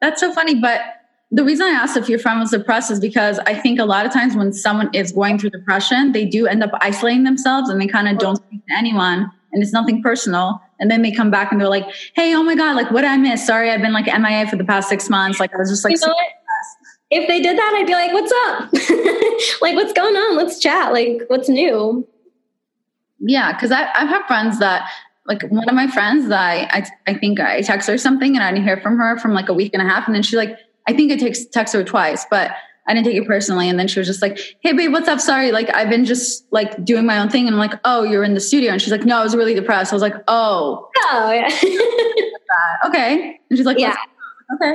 [0.00, 0.54] That's so funny.
[0.54, 0.80] But
[1.30, 4.06] the reason I asked if your friend was depressed is because I think a lot
[4.06, 7.80] of times when someone is going through depression, they do end up isolating themselves and
[7.80, 10.60] they kind of don't speak to anyone and it's nothing personal.
[10.78, 13.10] And then they come back and they're like, hey, oh my God, like what did
[13.10, 13.46] I miss?
[13.46, 15.40] Sorry, I've been like MIA for the past six months.
[15.40, 16.14] Like I was just like, you know
[17.10, 19.60] if they did that, I'd be like, what's up?
[19.62, 20.36] like, what's going on?
[20.36, 20.92] Let's chat.
[20.92, 22.06] Like, what's new?
[23.20, 24.88] Yeah, because I've had friends that
[25.26, 28.44] like one of my friends that I, I, I think I text her something and
[28.44, 30.36] I didn't hear from her from like a week and a half, and then she's
[30.36, 30.58] like,
[30.88, 32.52] I think I text text her twice, but
[32.88, 33.68] I didn't take it personally.
[33.68, 35.20] And then she was just like, "Hey, babe, what's up?
[35.20, 38.24] Sorry, like I've been just like doing my own thing." And I'm like, "Oh, you're
[38.24, 40.88] in the studio?" And she's like, "No, I was really depressed." I was like, "Oh,
[40.98, 41.48] oh, yeah,
[42.88, 43.96] okay." And she's like, "Yeah,
[44.54, 44.74] okay."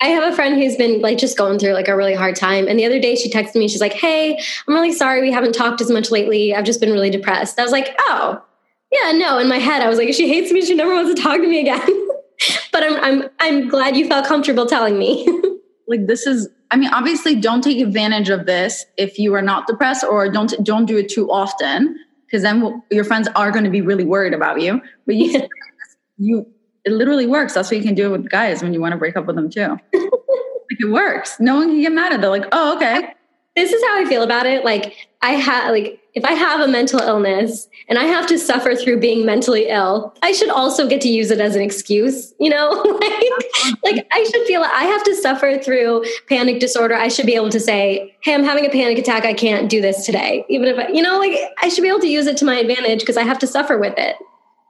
[0.00, 2.66] I have a friend who's been like just going through like a really hard time.
[2.68, 4.36] And the other day she texted me, she's like, Hey,
[4.66, 6.54] I'm really sorry we haven't talked as much lately.
[6.54, 7.58] I've just been really depressed.
[7.58, 8.42] I was like, Oh,
[8.90, 9.38] yeah, no.
[9.38, 11.46] In my head, I was like, she hates me, she never wants to talk to
[11.46, 11.80] me again.
[12.72, 15.26] but I'm I'm I'm glad you felt comfortable telling me.
[15.88, 19.66] like this is I mean, obviously don't take advantage of this if you are not
[19.66, 23.70] depressed or don't don't do it too often because then your friends are going to
[23.70, 24.80] be really worried about you.
[25.04, 25.42] But you
[26.18, 26.46] you
[26.84, 27.52] it literally works.
[27.52, 29.50] That's what you can do with guys when you want to break up with them
[29.50, 29.76] too.
[29.92, 31.38] like it works.
[31.38, 32.20] No one can get mad at it.
[32.22, 33.14] They're like, oh, okay.
[33.54, 34.64] This is how I feel about it.
[34.64, 38.74] Like I have like if I have a mental illness and I have to suffer
[38.74, 42.50] through being mentally ill, I should also get to use it as an excuse, you
[42.50, 42.70] know?
[43.00, 46.94] like, like I should feel I have to suffer through panic disorder.
[46.94, 49.24] I should be able to say, "Hey, I'm having a panic attack.
[49.24, 52.00] I can't do this today." Even if I, you know, like I should be able
[52.00, 54.16] to use it to my advantage because I have to suffer with it.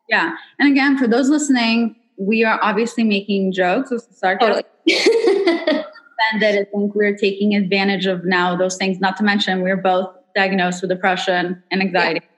[0.09, 0.33] Yeah.
[0.59, 3.90] And again, for those listening, we are obviously making jokes.
[3.90, 4.62] This is sarcasm.
[4.87, 5.85] Totally.
[6.31, 6.67] offended.
[6.67, 9.01] I think we're taking advantage of now those things.
[9.01, 12.21] Not to mention, we're both diagnosed with depression and anxiety.
[12.23, 12.29] Yeah.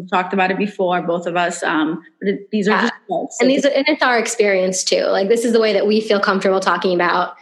[0.00, 1.62] We've talked about it before, both of us.
[1.62, 2.90] Um, but it, these are yeah.
[3.10, 5.04] just and these are, and it's our experience too.
[5.06, 7.34] Like this is the way that we feel comfortable talking about,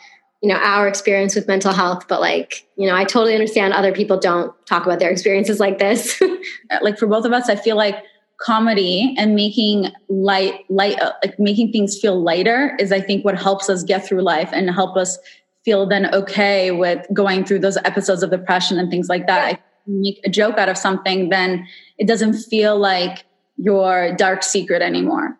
[0.43, 2.09] you know, our experience with mental health.
[2.09, 5.79] But like, you know, I totally understand other people don't talk about their experiences like
[5.79, 6.23] this.
[6.83, 8.03] like for both of us, I feel like
[8.39, 13.37] comedy and making light light uh, like making things feel lighter is i think what
[13.37, 15.19] helps us get through life and help us
[15.68, 19.59] feel then okay with going through those episodes of depression and things like that yeah.
[19.87, 21.66] make a joke out of something then
[21.98, 23.24] it doesn't feel like
[23.59, 25.37] your dark secret anymore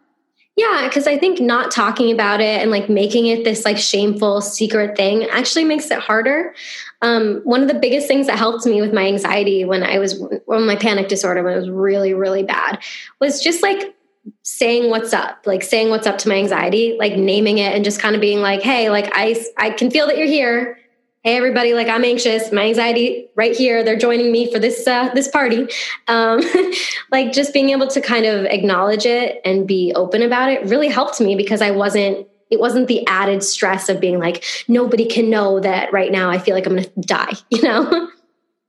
[0.59, 4.41] yeah, because I think not talking about it and like making it this like shameful
[4.41, 6.53] secret thing actually makes it harder.
[7.01, 10.21] Um, one of the biggest things that helped me with my anxiety when I was
[10.47, 12.81] when my panic disorder when it was really really bad
[13.21, 13.95] was just like
[14.43, 18.01] saying what's up like saying what's up to my anxiety like naming it and just
[18.01, 20.79] kind of being like hey like i i can feel that you're here.
[21.25, 22.53] Hey everybody like i'm anxious.
[22.53, 23.83] My anxiety right here.
[23.85, 25.69] They're joining me for this uh, this party.
[26.07, 26.41] Um,
[27.13, 30.89] like just being able to kind of acknowledge it and be open about it really
[30.89, 35.29] helped me because i wasn't it wasn't the added stress of being like nobody can
[35.29, 38.09] know that right now i feel like i'm gonna die you know?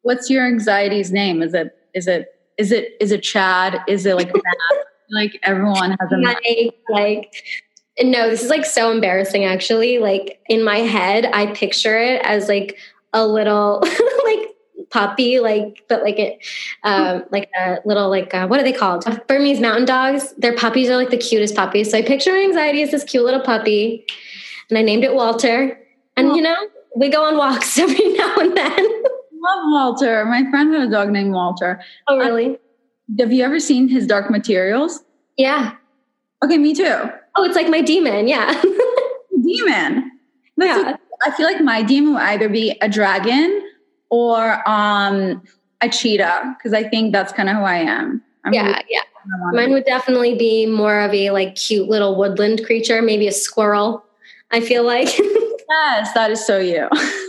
[0.01, 1.41] What's your anxiety's name?
[1.41, 3.81] Is it is it is it is it chad?
[3.87, 4.33] Is it like
[5.11, 7.33] like everyone has a like, like
[8.01, 9.97] no, this is like so embarrassing actually.
[9.97, 12.77] Like in my head, I picture it as like
[13.13, 13.81] a little
[14.25, 14.55] like
[14.89, 16.45] puppy, like but like it
[16.83, 19.05] um like a little like uh, what are they called?
[19.27, 20.33] Burmese mountain dogs.
[20.37, 21.91] Their puppies are like the cutest puppies.
[21.91, 24.05] So I picture my anxiety as this cute little puppy.
[24.69, 25.79] And I named it Walter.
[26.15, 26.55] And you know,
[26.95, 29.03] we go on walks every now and then.
[29.41, 30.25] Love Walter.
[30.25, 31.81] My friend had a dog named Walter.
[32.07, 32.59] Oh really?
[33.17, 35.03] Have you ever seen his dark materials?
[35.37, 35.73] Yeah.
[36.43, 37.09] Okay, me too.
[37.35, 38.27] Oh, it's like my demon.
[38.27, 38.61] Yeah.
[39.43, 40.11] demon.
[40.57, 40.95] That's yeah.
[41.25, 43.61] I feel like my demon would either be a dragon
[44.09, 45.41] or um,
[45.81, 48.21] a cheetah because I think that's kind of who I am.
[48.45, 49.01] I'm yeah, really yeah.
[49.51, 54.03] Mine would definitely be more of a like cute little woodland creature, maybe a squirrel.
[54.51, 55.17] I feel like.
[55.69, 56.87] yes, that is so you.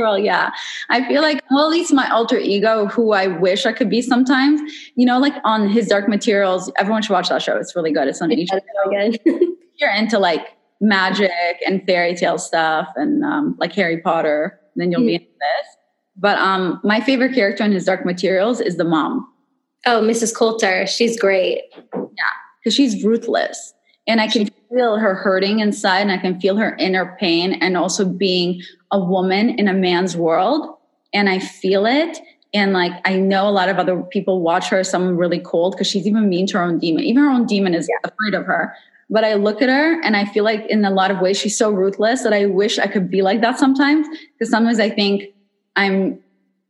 [0.00, 0.18] girl.
[0.18, 0.50] Yeah.
[0.88, 4.00] I feel like, well, at least my alter ego, who I wish I could be
[4.00, 4.60] sometimes,
[4.96, 7.56] you know, like on his Dark Materials, everyone should watch that show.
[7.56, 8.08] It's really good.
[8.08, 8.30] It's on.
[8.30, 9.20] Really
[9.76, 11.30] You're into like magic
[11.66, 15.06] and fairy tale stuff and um, like Harry Potter, then you'll mm-hmm.
[15.08, 15.76] be into this.
[16.16, 19.26] But um, my favorite character in his Dark Materials is the mom.
[19.86, 20.34] Oh, Mrs.
[20.34, 20.86] Coulter.
[20.86, 21.62] She's great.
[21.94, 22.32] Yeah,
[22.62, 23.74] because she's ruthless.
[24.06, 27.76] And I can feel her hurting inside and I can feel her inner pain and
[27.76, 30.76] also being a woman in a man's world.
[31.12, 32.18] And I feel it.
[32.52, 35.74] And like, I know a lot of other people watch her as someone really cold
[35.74, 37.04] because she's even mean to her own demon.
[37.04, 38.10] Even her own demon is yeah.
[38.10, 38.74] afraid of her.
[39.08, 41.56] But I look at her and I feel like in a lot of ways, she's
[41.56, 44.06] so ruthless that I wish I could be like that sometimes.
[44.32, 45.24] Because sometimes I think
[45.76, 46.20] I'm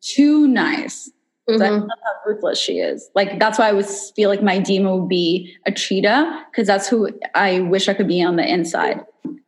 [0.00, 1.10] too nice
[1.58, 1.62] Mm-hmm.
[1.62, 3.10] I love how ruthless she is.
[3.14, 6.88] Like that's why I would feel like my demon would be a cheetah because that's
[6.88, 9.00] who I wish I could be on the inside.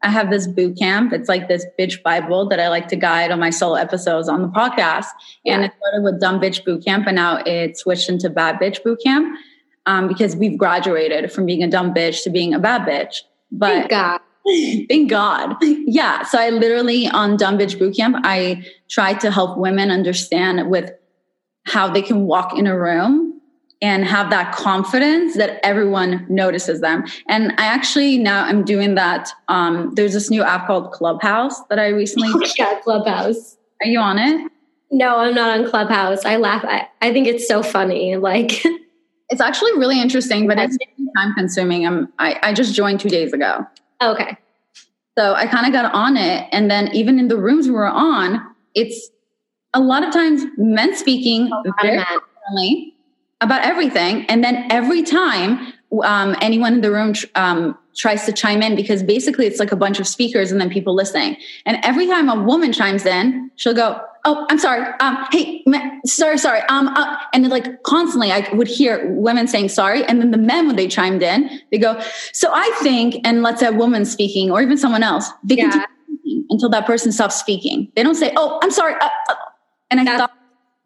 [0.03, 1.12] I have this boot camp.
[1.12, 4.43] It's like this bitch Bible that I like to guide on my solo episodes on
[4.43, 5.07] the podcast.
[5.45, 5.55] Yeah.
[5.55, 8.83] And it started with dumb bitch boot camp, and now it switched into bad bitch
[8.83, 9.38] boot camp
[9.87, 13.19] um, because we've graduated from being a dumb bitch to being a bad bitch.
[13.51, 14.21] But thank God.
[14.88, 15.57] Thank God.
[15.62, 16.25] Yeah.
[16.25, 20.91] So I literally on Dumb Bitch boot camp, I tried to help women understand with
[21.64, 23.40] how they can walk in a room
[23.83, 27.05] and have that confidence that everyone notices them.
[27.29, 29.31] And I actually now I'm doing that.
[29.48, 33.57] Um, there's this new app called Clubhouse that I recently oh yeah, Clubhouse.
[33.83, 34.51] Are you on it?
[34.92, 36.25] No, I'm not on Clubhouse.
[36.25, 36.64] I laugh.
[36.64, 38.16] I, I think it's so funny.
[38.16, 38.64] Like
[39.31, 40.79] it's actually really interesting, but it's
[41.16, 41.85] time consuming.
[41.87, 43.66] I'm I, I just joined two days ago.
[44.01, 44.37] Okay.
[45.18, 47.87] So I kind of got on it, and then even in the rooms we were
[47.87, 48.40] on,
[48.75, 49.11] it's
[49.75, 51.99] a lot of times men speaking very
[52.47, 52.95] friendly
[53.41, 54.25] about everything.
[54.27, 55.73] And then every time
[56.05, 59.77] um, anyone in the room um, tries to chime in, because basically it's like a
[59.77, 61.37] bunch of speakers and then people listening.
[61.67, 64.87] And every time a woman chimes in, she'll go, "Oh, I'm sorry.
[65.01, 65.63] Um, hey,
[66.07, 70.31] sorry, sorry." Um, uh, and like constantly, I would hear women saying sorry, and then
[70.31, 72.01] the men when they chimed in, they go,
[72.33, 75.71] "So I think," and let's say a woman speaking or even someone else, they yeah.
[75.71, 77.93] continue until that person stops speaking.
[77.97, 79.35] They don't say, "Oh, I'm sorry." Uh, uh,
[79.98, 80.33] and I That's thought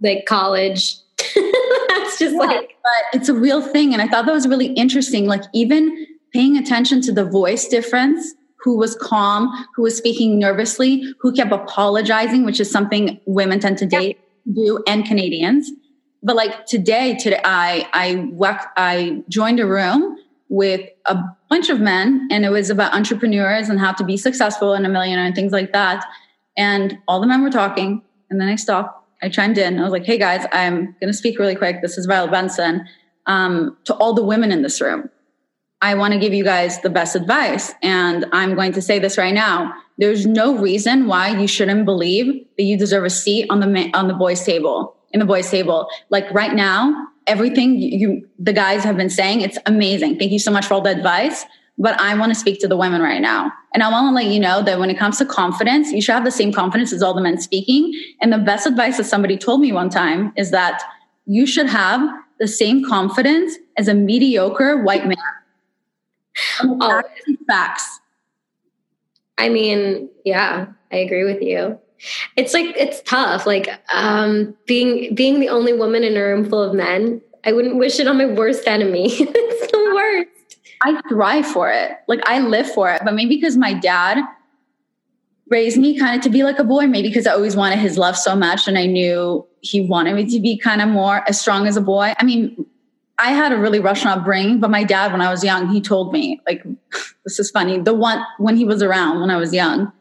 [0.02, 0.96] like college.
[1.18, 3.92] That's just yeah, like but it's a real thing.
[3.92, 5.26] And I thought that was really interesting.
[5.26, 11.02] Like even paying attention to the voice difference, who was calm, who was speaking nervously,
[11.20, 14.18] who kept apologizing, which is something women tend to date
[14.52, 15.70] do and Canadians.
[16.22, 20.16] But like today, today I I I joined a room
[20.48, 21.18] with a
[21.50, 24.88] bunch of men and it was about entrepreneurs and how to be successful and a
[24.88, 26.04] millionaire and things like that.
[26.56, 29.04] And all the men were talking and then I stopped.
[29.22, 29.78] I chimed in.
[29.78, 31.80] I was like, hey guys, I'm going to speak really quick.
[31.82, 32.86] This is Violet Benson.
[33.26, 35.08] Um, to all the women in this room,
[35.82, 37.72] I want to give you guys the best advice.
[37.82, 39.72] And I'm going to say this right now.
[39.98, 44.08] There's no reason why you shouldn't believe that you deserve a seat on the, on
[44.08, 45.88] the boys table, in the boys table.
[46.10, 50.18] Like right now, everything you, the guys have been saying, it's amazing.
[50.18, 51.44] Thank you so much for all the advice
[51.78, 53.52] but I want to speak to the women right now.
[53.74, 56.14] And I want to let you know that when it comes to confidence, you should
[56.14, 57.92] have the same confidence as all the men speaking.
[58.20, 60.82] And the best advice that somebody told me one time is that
[61.26, 62.08] you should have
[62.38, 65.16] the same confidence as a mediocre white man.
[66.62, 67.02] Oh,
[67.46, 68.00] facts.
[69.38, 71.78] I mean, yeah, I agree with you.
[72.36, 73.46] It's like it's tough.
[73.46, 77.22] Like um, being being the only woman in a room full of men.
[77.44, 79.06] I wouldn't wish it on my worst enemy.
[79.10, 80.36] it's the worst.
[80.82, 81.92] I thrive for it.
[82.08, 83.02] Like I live for it.
[83.04, 84.22] But maybe because my dad
[85.48, 87.96] raised me kind of to be like a boy, maybe because I always wanted his
[87.96, 91.40] love so much and I knew he wanted me to be kind of more as
[91.40, 92.14] strong as a boy.
[92.18, 92.66] I mean,
[93.18, 96.12] I had a really Russian upbringing, but my dad, when I was young, he told
[96.12, 96.62] me, like,
[97.24, 97.78] this is funny.
[97.78, 99.92] The one, when he was around when I was young,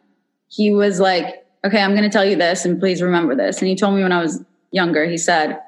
[0.48, 3.60] he was like, okay, I'm going to tell you this and please remember this.
[3.60, 5.60] And he told me when I was younger, he said,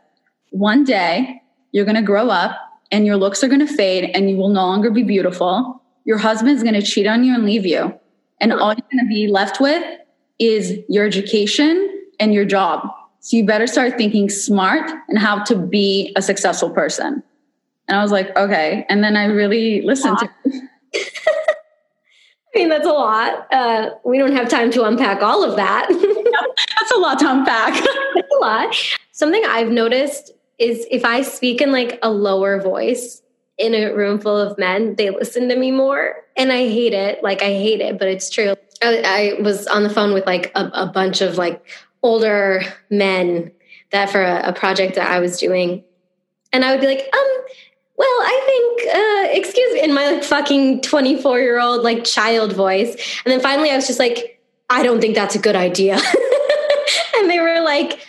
[0.51, 1.41] one day
[1.71, 4.49] you're going to grow up and your looks are going to fade and you will
[4.49, 5.81] no longer be beautiful.
[6.05, 7.93] Your husband's going to cheat on you and leave you.
[8.39, 9.83] And all you're going to be left with
[10.39, 12.87] is your education and your job.
[13.19, 17.23] So you better start thinking smart and how to be a successful person.
[17.87, 18.85] And I was like, okay.
[18.89, 20.29] And then I really listened to
[22.55, 23.45] I mean, that's a lot.
[23.51, 25.87] Uh, we don't have time to unpack all of that.
[26.79, 27.73] that's a lot to unpack.
[28.15, 28.75] that's a lot.
[29.11, 33.21] Something I've noticed is if I speak in like a lower voice
[33.57, 36.15] in a room full of men, they listen to me more.
[36.35, 37.23] And I hate it.
[37.23, 38.55] Like, I hate it, but it's true.
[38.81, 41.65] I, I was on the phone with like a, a, bunch of like
[42.03, 43.51] older men
[43.91, 45.83] that for a, a project that I was doing.
[46.53, 47.27] And I would be like, um,
[47.97, 52.53] well, I think, uh, excuse me, in my like fucking 24 year old like child
[52.53, 52.91] voice.
[53.25, 54.39] And then finally I was just like,
[54.69, 55.95] I don't think that's a good idea.
[57.15, 58.05] and they were like,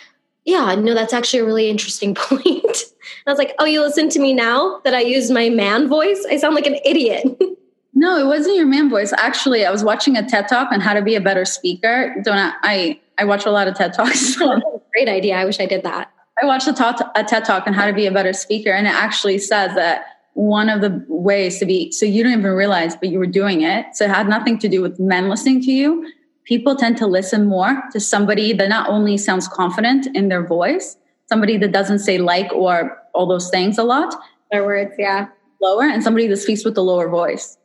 [0.49, 2.77] yeah, no, that's actually a really interesting point.
[3.25, 6.25] I was like, oh, you listen to me now that I use my man voice?
[6.29, 7.25] I sound like an idiot.
[7.99, 9.11] No, it wasn't your man voice.
[9.17, 12.15] Actually, I was watching a TED talk on how to be a better speaker.
[12.23, 12.53] Don't I?
[12.61, 14.37] I, I watch a lot of TED talks.
[14.93, 15.35] Great idea.
[15.35, 16.09] I wish I did that.
[16.41, 18.87] I watched a, talk, a TED talk on how to be a better speaker, and
[18.87, 22.95] it actually says that one of the ways to be so you don't even realize,
[22.95, 23.85] but you were doing it.
[23.95, 26.09] So it had nothing to do with men listening to you.
[26.49, 30.97] People tend to listen more to somebody that not only sounds confident in their voice,
[31.27, 34.15] somebody that doesn't say like or all those things a lot.
[34.51, 35.27] Their words, yeah.
[35.61, 37.59] Lower, and somebody that speaks with the lower voice.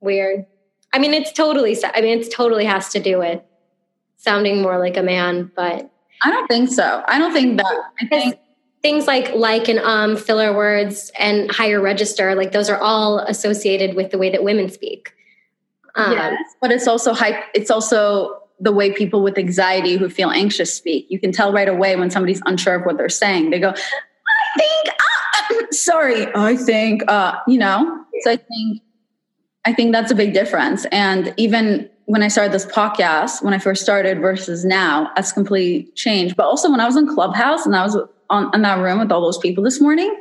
[0.00, 0.46] Weird.
[0.92, 3.40] I mean, it's totally, I mean, it's totally has to do with
[4.16, 5.88] sounding more like a man, but
[6.24, 7.04] I don't think so.
[7.06, 7.82] I don't think that.
[8.00, 8.34] I think
[8.82, 13.96] things like like and um filler words and higher register like those are all associated
[13.96, 15.12] with the way that women speak
[15.98, 20.30] um, yes, but it's also high it's also the way people with anxiety who feel
[20.30, 21.06] anxious speak.
[21.10, 23.50] You can tell right away when somebody's unsure of what they're saying.
[23.50, 28.04] They go i think uh, sorry i think uh you know?
[28.22, 28.82] So i think
[29.64, 30.86] i think that's a big difference.
[30.86, 35.92] And even when I started this podcast, when I first started versus now, that's completely
[35.92, 36.36] changed.
[36.36, 37.98] But also when I was in Clubhouse and I was
[38.30, 40.16] on in that room with all those people this morning,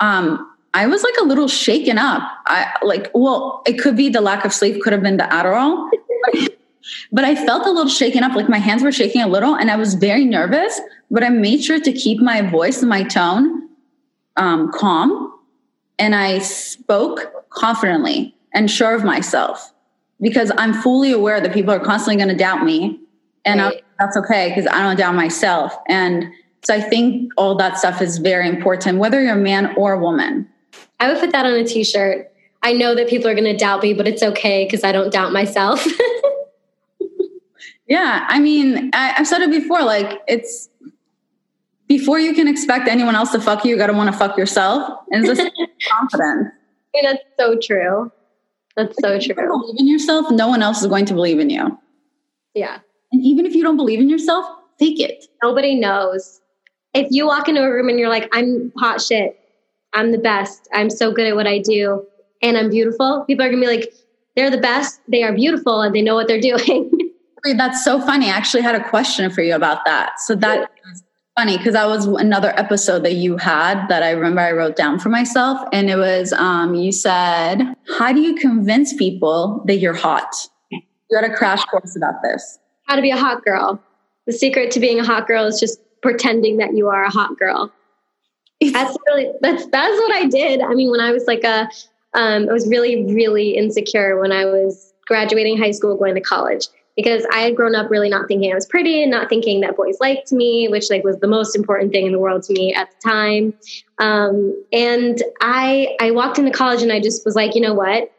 [0.00, 2.22] um, I was like a little shaken up.
[2.46, 5.88] I like, well, it could be the lack of sleep, could have been the Adderall.
[7.12, 9.70] but I felt a little shaken up, like my hands were shaking a little, and
[9.70, 10.80] I was very nervous.
[11.12, 13.68] But I made sure to keep my voice and my tone
[14.36, 15.32] um, calm,
[16.00, 19.72] and I spoke confidently and sure of myself
[20.20, 22.98] because I'm fully aware that people are constantly going to doubt me.
[23.44, 23.84] And right.
[24.00, 25.76] that's okay because I don't doubt myself.
[25.88, 26.32] And
[26.64, 29.98] so I think all that stuff is very important, whether you're a man or a
[29.98, 30.48] woman.
[31.00, 32.30] I would put that on a t shirt.
[32.62, 35.12] I know that people are going to doubt me, but it's okay because I don't
[35.12, 35.86] doubt myself.
[37.86, 38.24] yeah.
[38.26, 40.70] I mean, I, have said it before like, it's
[41.86, 44.38] before you can expect anyone else to fuck you, you got to want to fuck
[44.38, 44.98] yourself.
[45.10, 45.52] And it's just
[45.90, 46.48] confidence.
[46.52, 48.10] I mean, that's so true.
[48.76, 49.34] That's so true.
[49.34, 51.78] believe in yourself, no one else is going to believe in you.
[52.54, 52.78] Yeah.
[53.12, 54.46] And even if you don't believe in yourself,
[54.78, 55.26] fake it.
[55.42, 56.40] Nobody knows.
[56.94, 59.38] If you walk into a room and you're like, I'm hot shit,
[59.94, 62.06] I'm the best, I'm so good at what I do,
[62.42, 63.92] and I'm beautiful, people are gonna be like,
[64.36, 66.90] they're the best, they are beautiful, and they know what they're doing.
[67.44, 68.26] That's so funny.
[68.26, 70.18] I actually had a question for you about that.
[70.18, 71.02] So that is
[71.36, 74.98] funny because that was another episode that you had that I remember I wrote down
[74.98, 75.60] for myself.
[75.70, 80.48] And it was, um, you said, How do you convince people that you're hot?
[80.70, 82.58] You had a crash course about this.
[82.86, 83.78] How to be a hot girl.
[84.26, 87.38] The secret to being a hot girl is just pretending that you are a hot
[87.38, 87.70] girl.
[88.70, 90.60] That's really, that's, that's what I did.
[90.60, 91.68] I mean, when I was like a,
[92.14, 96.68] um, I was really, really insecure when I was graduating high school, going to college
[96.96, 99.76] because I had grown up really not thinking I was pretty and not thinking that
[99.76, 102.72] boys liked me, which like was the most important thing in the world to me
[102.72, 103.54] at the time.
[103.98, 108.12] Um, and I I walked into college and I just was like, you know what?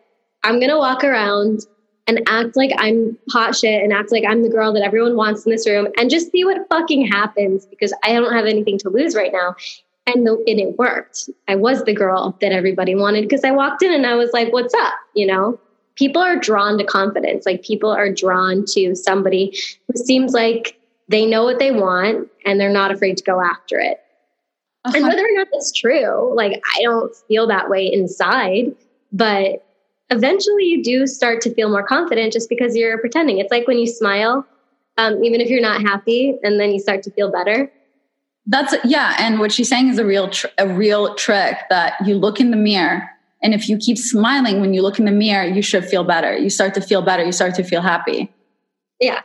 [0.44, 1.62] I'm gonna walk around
[2.08, 5.46] and act like I'm hot shit and act like I'm the girl that everyone wants
[5.46, 8.90] in this room and just see what fucking happens because I don't have anything to
[8.90, 9.56] lose right now.
[10.08, 11.30] And, the, and it worked.
[11.48, 14.54] I was the girl that everybody wanted because I walked in and I was like,
[14.54, 14.94] what's up?
[15.16, 15.60] You know?
[15.96, 17.46] people are drawn to confidence.
[17.46, 22.60] Like people are drawn to somebody who seems like they know what they want and
[22.60, 24.02] they're not afraid to go after it.
[24.84, 24.98] Uh-huh.
[24.98, 28.76] And whether or not that's true, like I don't feel that way inside,
[29.12, 29.66] but
[30.10, 33.40] eventually you do start to feel more confident just because you're pretending.
[33.40, 34.46] It's like when you smile,
[34.98, 37.72] um, even if you're not happy, and then you start to feel better.
[38.48, 42.16] That's yeah, and what she's saying is a real tr- a real trick that you
[42.16, 43.10] look in the mirror
[43.46, 46.36] and if you keep smiling when you look in the mirror, you should feel better.
[46.36, 47.24] You start to feel better.
[47.24, 48.34] You start to feel happy.
[49.00, 49.22] Yeah.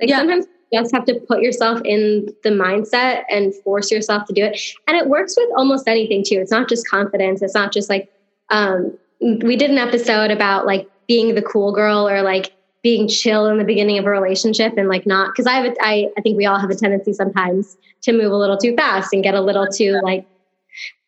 [0.00, 0.16] Like yeah.
[0.16, 4.44] sometimes you just have to put yourself in the mindset and force yourself to do
[4.44, 4.58] it.
[4.86, 6.36] And it works with almost anything too.
[6.36, 7.42] It's not just confidence.
[7.42, 8.10] It's not just like,
[8.48, 12.52] um, we did an episode about like being the cool girl or like
[12.88, 15.74] being chill in the beginning of a relationship and like not because I have a,
[15.82, 19.12] I, I think we all have a tendency sometimes to move a little too fast
[19.12, 20.26] and get a little too like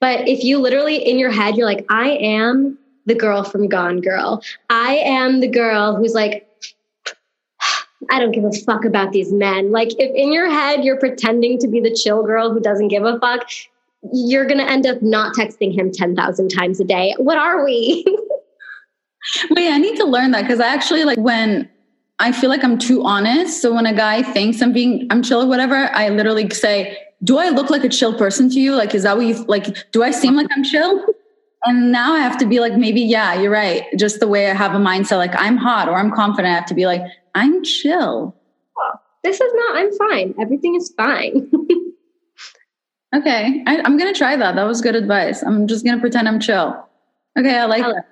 [0.01, 4.01] but if you literally in your head, you're like, I am the girl from Gone
[4.01, 4.43] Girl.
[4.69, 6.49] I am the girl who's like,
[8.11, 9.71] I don't give a fuck about these men.
[9.71, 13.05] Like, if in your head you're pretending to be the chill girl who doesn't give
[13.05, 13.49] a fuck,
[14.13, 17.15] you're going to end up not texting him 10,000 times a day.
[17.19, 18.05] What are we?
[19.51, 21.69] Wait, I need to learn that because I actually like when
[22.21, 23.63] I feel like I'm too honest.
[23.63, 27.39] So when a guy thinks I'm being, I'm chill or whatever, I literally say, do
[27.39, 28.75] I look like a chill person to you?
[28.75, 29.91] Like, is that what you like?
[29.93, 31.05] Do I seem like I'm chill?
[31.65, 33.85] And now I have to be like, maybe, yeah, you're right.
[33.99, 36.67] Just the way I have a mindset, like I'm hot or I'm confident, I have
[36.67, 37.03] to be like,
[37.35, 38.35] I'm chill.
[39.25, 40.35] this is not, I'm fine.
[40.41, 41.51] Everything is fine.
[43.15, 43.63] okay.
[43.67, 44.55] I, am going to try that.
[44.57, 45.43] That was good advice.
[45.43, 46.87] I'm just going to pretend I'm chill.
[47.39, 47.59] Okay.
[47.59, 48.07] I like that.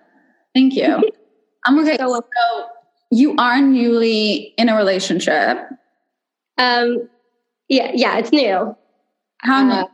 [0.59, 1.01] Thank you.
[1.65, 1.97] I'm okay.
[1.99, 2.67] So, so
[3.13, 5.57] you are newly in a relationship.
[6.57, 7.09] Um,
[7.69, 8.75] yeah, yeah, it's new.
[9.39, 9.73] How new?
[9.73, 9.85] Uh,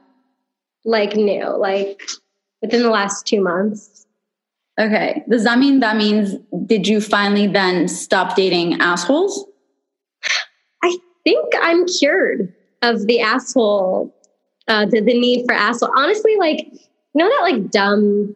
[0.86, 2.00] like new, like
[2.62, 4.06] within the last two months.
[4.80, 5.22] Okay.
[5.28, 6.34] Does that mean that means
[6.64, 9.44] did you finally then stop dating assholes?
[10.82, 14.14] I think I'm cured of the asshole,
[14.66, 15.92] uh, the, the need for asshole.
[15.94, 16.80] Honestly, like, you
[17.16, 18.34] know that like dumb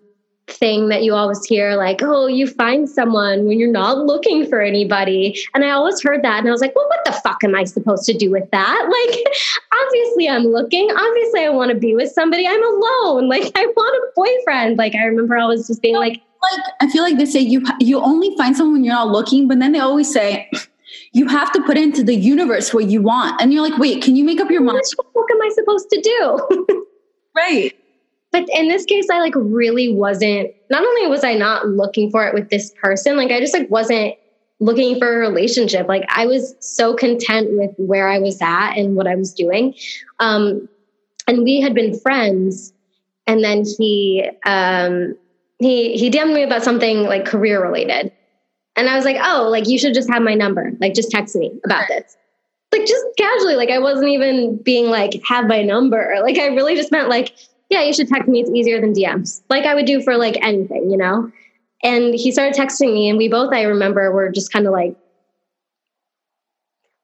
[0.50, 4.60] thing that you always hear like oh you find someone when you're not looking for
[4.60, 5.38] anybody.
[5.54, 7.64] And i always heard that and i was like well what the fuck am i
[7.64, 8.84] supposed to do with that?
[8.98, 9.24] Like
[9.84, 10.90] obviously i'm looking.
[10.90, 12.46] Obviously i want to be with somebody.
[12.46, 13.28] I'm alone.
[13.38, 14.78] Like i want a boyfriend.
[14.78, 17.64] Like i remember i was just being like like i feel like they say you
[17.80, 20.50] you only find someone when you're not looking but then they always say
[21.12, 23.40] you have to put into the universe what you want.
[23.40, 24.82] And you're like wait can you make up your mind?
[25.12, 26.84] what am i supposed to do?
[27.36, 27.72] Right
[28.32, 32.26] but in this case i like really wasn't not only was i not looking for
[32.26, 34.14] it with this person like i just like wasn't
[34.60, 35.88] looking for a relationship.
[35.88, 39.74] Like i was so content with where i was at and what i was doing.
[40.18, 40.68] Um
[41.26, 42.72] and we had been friends
[43.26, 45.16] and then he um
[45.58, 48.12] he he DM'd me about something like career related.
[48.76, 50.72] And i was like oh like you should just have my number.
[50.80, 52.16] Like just text me about this.
[52.72, 56.16] Like just casually like i wasn't even being like have my number.
[56.22, 57.32] Like i really just meant like
[57.70, 58.40] yeah, you should text me.
[58.40, 61.30] It's easier than DMs, like I would do for like anything, you know?
[61.82, 64.96] And he started texting me, and we both, I remember, were just kind of like,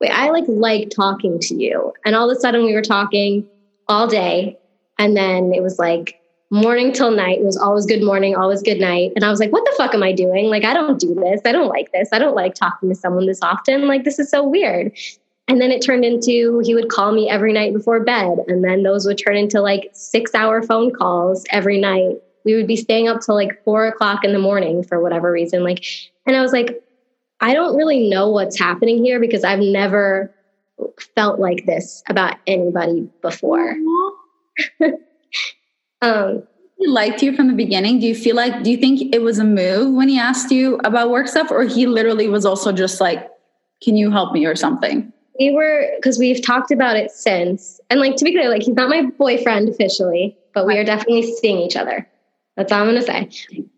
[0.00, 1.92] wait, I like like talking to you.
[2.04, 3.46] And all of a sudden we were talking
[3.88, 4.58] all day.
[4.98, 7.38] And then it was like morning till night.
[7.38, 9.12] It was always good morning, always good night.
[9.16, 10.46] And I was like, what the fuck am I doing?
[10.46, 11.40] Like, I don't do this.
[11.44, 12.08] I don't like this.
[12.12, 13.88] I don't like talking to someone this often.
[13.88, 14.92] Like, this is so weird.
[15.46, 18.38] And then it turned into he would call me every night before bed.
[18.48, 22.16] And then those would turn into like six hour phone calls every night.
[22.44, 25.62] We would be staying up till like four o'clock in the morning for whatever reason.
[25.62, 25.84] Like,
[26.26, 26.82] and I was like,
[27.40, 30.34] I don't really know what's happening here because I've never
[31.14, 33.76] felt like this about anybody before.
[36.02, 36.42] um,
[36.78, 38.00] he liked you from the beginning.
[38.00, 40.80] Do you feel like, do you think it was a move when he asked you
[40.84, 43.28] about work stuff, or he literally was also just like,
[43.82, 45.12] can you help me or something?
[45.38, 47.80] We were because we've talked about it since.
[47.90, 51.22] And like to be clear like he's not my boyfriend officially but we are definitely
[51.22, 52.08] seeing each other.
[52.56, 53.28] That's all i'm going to say.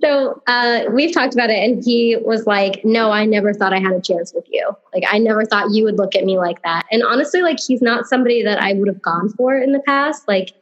[0.02, 3.80] So uh, we've talked about it and he was like no i never thought i
[3.80, 4.70] had a chance with you.
[4.92, 6.84] Like i never thought you would look at me like that.
[6.92, 10.28] And honestly like he's not somebody that i would have gone for in the past
[10.28, 10.52] like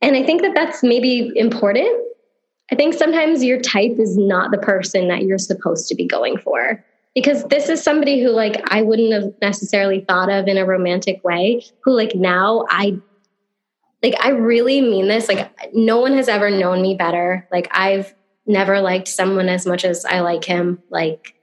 [0.00, 2.04] and i think that that's maybe important.
[2.70, 6.36] I think sometimes your type is not the person that you're supposed to be going
[6.36, 6.84] for
[7.18, 11.24] because this is somebody who like I wouldn't have necessarily thought of in a romantic
[11.24, 13.00] way who like now I
[14.04, 17.48] like I really mean this like no one has ever known me better.
[17.50, 18.14] Like I've
[18.46, 21.34] never liked someone as much as I like him like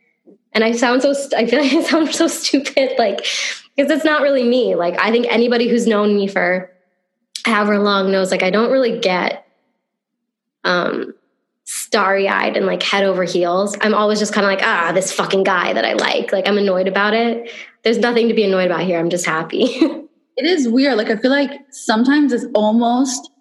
[0.54, 3.18] and I sound so I feel like I sound so stupid like
[3.76, 4.76] because it's not really me.
[4.76, 6.72] Like I think anybody who's known me for
[7.46, 9.46] however long knows like I don't really get
[10.64, 11.14] um
[11.66, 13.76] starry eyed and like head over heels.
[13.82, 16.32] I'm always just kind of like, ah, this fucking guy that I like.
[16.32, 17.52] Like I'm annoyed about it.
[17.84, 19.00] There's nothing to be annoyed about here.
[19.00, 19.64] I'm just happy.
[20.38, 20.98] it is weird.
[20.98, 23.32] Like I feel like sometimes it's almost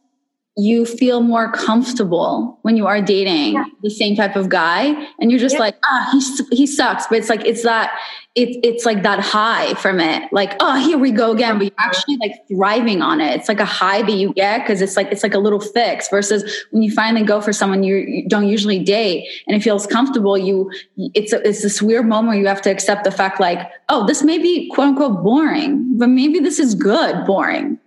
[0.56, 3.64] you feel more comfortable when you are dating yeah.
[3.82, 5.60] the same type of guy and you're just yeah.
[5.60, 7.08] like ah he, he sucks.
[7.08, 7.98] But it's like it's that
[8.36, 10.32] it's it's like that high from it.
[10.32, 13.34] Like oh here we go again but you're actually like thriving on it.
[13.34, 16.08] It's like a high that you get because it's like it's like a little fix
[16.08, 19.88] versus when you finally go for someone you, you don't usually date and it feels
[19.88, 23.40] comfortable you it's a, it's this weird moment where you have to accept the fact
[23.40, 27.78] like oh this may be quote unquote boring but maybe this is good boring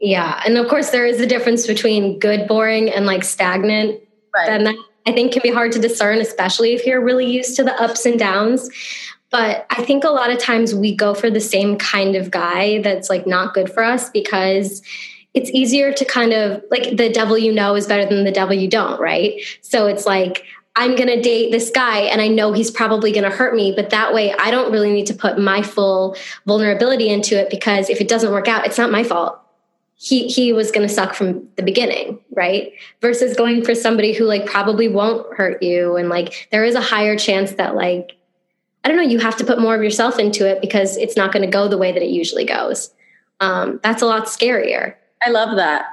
[0.00, 0.42] yeah.
[0.44, 4.00] And of course, there is a difference between good boring and like stagnant.
[4.34, 4.50] Right.
[4.50, 4.76] And that
[5.06, 8.06] I think can be hard to discern, especially if you're really used to the ups
[8.06, 8.68] and downs.
[9.30, 12.80] But I think a lot of times we go for the same kind of guy
[12.82, 14.82] that's like not good for us because
[15.34, 18.54] it's easier to kind of like the devil you know is better than the devil
[18.54, 19.40] you don't, right?
[19.62, 20.44] So it's like,
[20.76, 23.72] I'm going to date this guy and I know he's probably going to hurt me,
[23.74, 26.16] but that way I don't really need to put my full
[26.46, 29.43] vulnerability into it because if it doesn't work out, it's not my fault
[30.04, 32.72] he he was going to suck from the beginning right?
[33.00, 36.80] Versus going for somebody who like probably won't hurt you and like there is a
[36.80, 38.16] higher chance that like
[38.82, 41.32] i don't know you have to put more of yourself into it because it's not
[41.32, 42.92] going to go the way that it usually goes.
[43.40, 44.94] Um, that's a lot scarier.
[45.24, 45.86] I love that.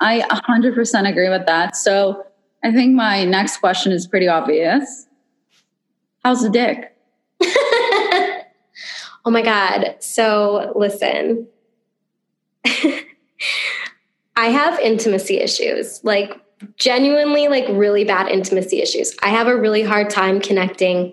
[0.00, 1.76] I 100% agree with that.
[1.76, 2.26] So
[2.64, 5.06] i think my next question is pretty obvious.
[6.24, 6.96] How's the dick?
[9.24, 9.96] Oh my God.
[10.00, 11.46] So listen,
[14.36, 16.40] I have intimacy issues, like
[16.76, 19.14] genuinely, like really bad intimacy issues.
[19.22, 21.12] I have a really hard time connecting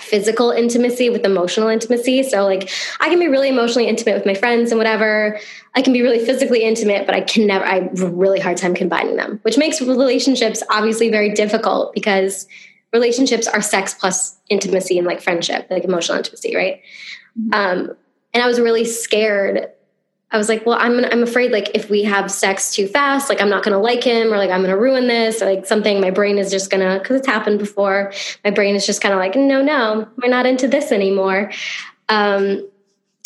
[0.00, 2.22] physical intimacy with emotional intimacy.
[2.22, 2.70] So, like,
[3.00, 5.38] I can be really emotionally intimate with my friends and whatever.
[5.74, 8.56] I can be really physically intimate, but I can never, I have a really hard
[8.56, 12.46] time combining them, which makes relationships obviously very difficult because
[12.92, 16.80] relationships are sex plus intimacy and like friendship, like emotional intimacy, right?
[17.38, 17.54] Mm-hmm.
[17.54, 17.96] Um,
[18.32, 19.68] and I was really scared
[20.30, 23.40] I was like, well, I'm I'm afraid like if we have sex too fast, like
[23.40, 26.00] I'm not gonna like him, or like I'm gonna ruin this, or like something.
[26.00, 28.12] My brain is just gonna because it's happened before.
[28.44, 31.50] My brain is just kind of like, no, no, we're not into this anymore.
[32.10, 32.68] Um,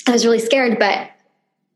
[0.07, 1.11] I was really scared, but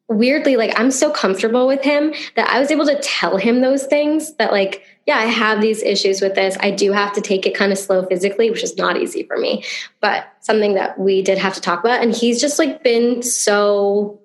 [0.08, 3.84] weirdly, like I'm so comfortable with him that I was able to tell him those
[3.84, 4.34] things.
[4.36, 6.56] That like, yeah, I have these issues with this.
[6.60, 9.36] I do have to take it kind of slow physically, which is not easy for
[9.36, 9.64] me,
[10.00, 12.00] but something that we did have to talk about.
[12.00, 14.20] And he's just like been so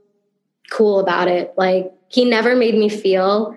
[0.72, 1.54] cool about it.
[1.58, 3.56] Like he never made me feel,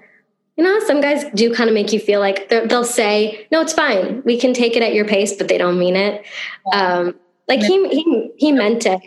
[0.57, 3.73] you know, some guys do kind of make you feel like they'll say, no, it's
[3.73, 4.23] fine.
[4.25, 6.25] We can take it at your pace, but they don't mean it.
[6.73, 7.15] Um,
[7.49, 9.01] like he, he, he meant it.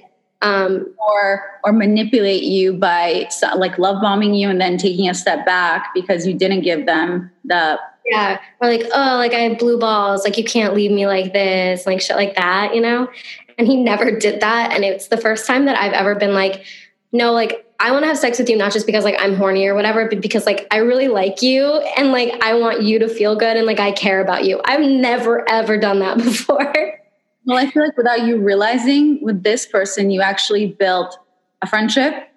[0.44, 5.48] Um, or, or manipulate you by like love bombing you and then taking a step
[5.48, 9.80] back because you didn't give them the yeah or like oh like i have blue
[9.80, 13.10] balls like you can't leave me like this like shit like that you know
[13.58, 16.64] and he never did that and it's the first time that i've ever been like
[17.12, 19.68] no like I want to have sex with you not just because like I'm horny
[19.68, 21.66] or whatever, but because like I really like you
[21.96, 24.62] and like I want you to feel good and like I care about you.
[24.66, 27.00] I've never ever done that before.
[27.46, 31.18] Well, I feel like without you realizing with this person, you actually built
[31.62, 32.30] a friendship,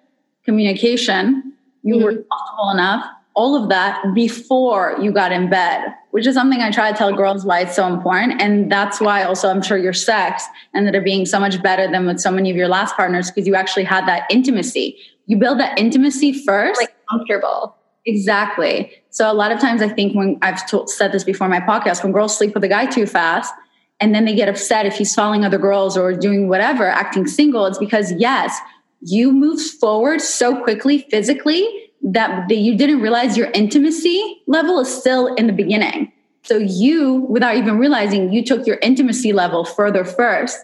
[0.45, 2.03] communication, you mm-hmm.
[2.03, 6.71] were comfortable enough, all of that before you got in bed, which is something I
[6.71, 8.41] try to tell girls why it's so important.
[8.41, 10.43] And that's why also I'm sure your sex
[10.75, 13.47] ended up being so much better than with so many of your last partners because
[13.47, 14.97] you actually had that intimacy
[15.31, 16.81] you build that intimacy first.
[16.81, 17.73] Like comfortable.
[18.05, 18.91] Exactly.
[19.11, 21.61] So a lot of times I think when I've told, said this before in my
[21.61, 23.53] podcast, when girls sleep with a guy too fast
[24.01, 27.65] and then they get upset if he's following other girls or doing whatever, acting single,
[27.65, 28.59] it's because yes,
[28.99, 31.65] you moved forward so quickly physically
[32.03, 36.11] that you didn't realize your intimacy level is still in the beginning.
[36.43, 40.57] So you, without even realizing, you took your intimacy level further first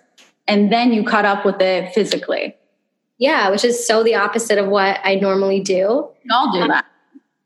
[0.45, 2.53] and then you caught up with it physically.
[3.17, 6.09] Yeah, which is so the opposite of what I normally do.
[6.23, 6.85] We all do um, that.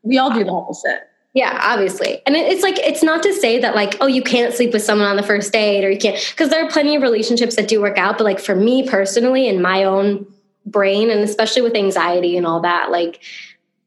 [0.02, 1.08] We all do the opposite.
[1.34, 2.20] Yeah, obviously.
[2.26, 5.08] And it's like, it's not to say that, like, oh, you can't sleep with someone
[5.08, 7.80] on the first date or you can't, because there are plenty of relationships that do
[7.80, 8.18] work out.
[8.18, 10.26] But like for me personally, in my own
[10.66, 13.22] brain, and especially with anxiety and all that, like,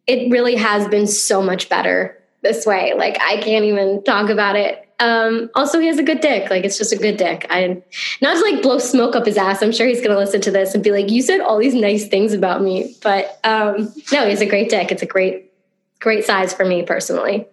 [0.07, 2.93] it really has been so much better this way.
[2.95, 6.49] Like, I can't even talk about it um, also, he has a good dick.
[6.49, 7.45] Like, it's just a good dick.
[7.49, 7.81] I
[8.21, 9.61] not to like blow smoke up his ass.
[9.61, 12.07] I'm sure he's gonna listen to this and be like, "You said all these nice
[12.07, 14.91] things about me," but um, no, he has a great dick.
[14.91, 15.51] It's a great,
[15.99, 17.47] great size for me personally.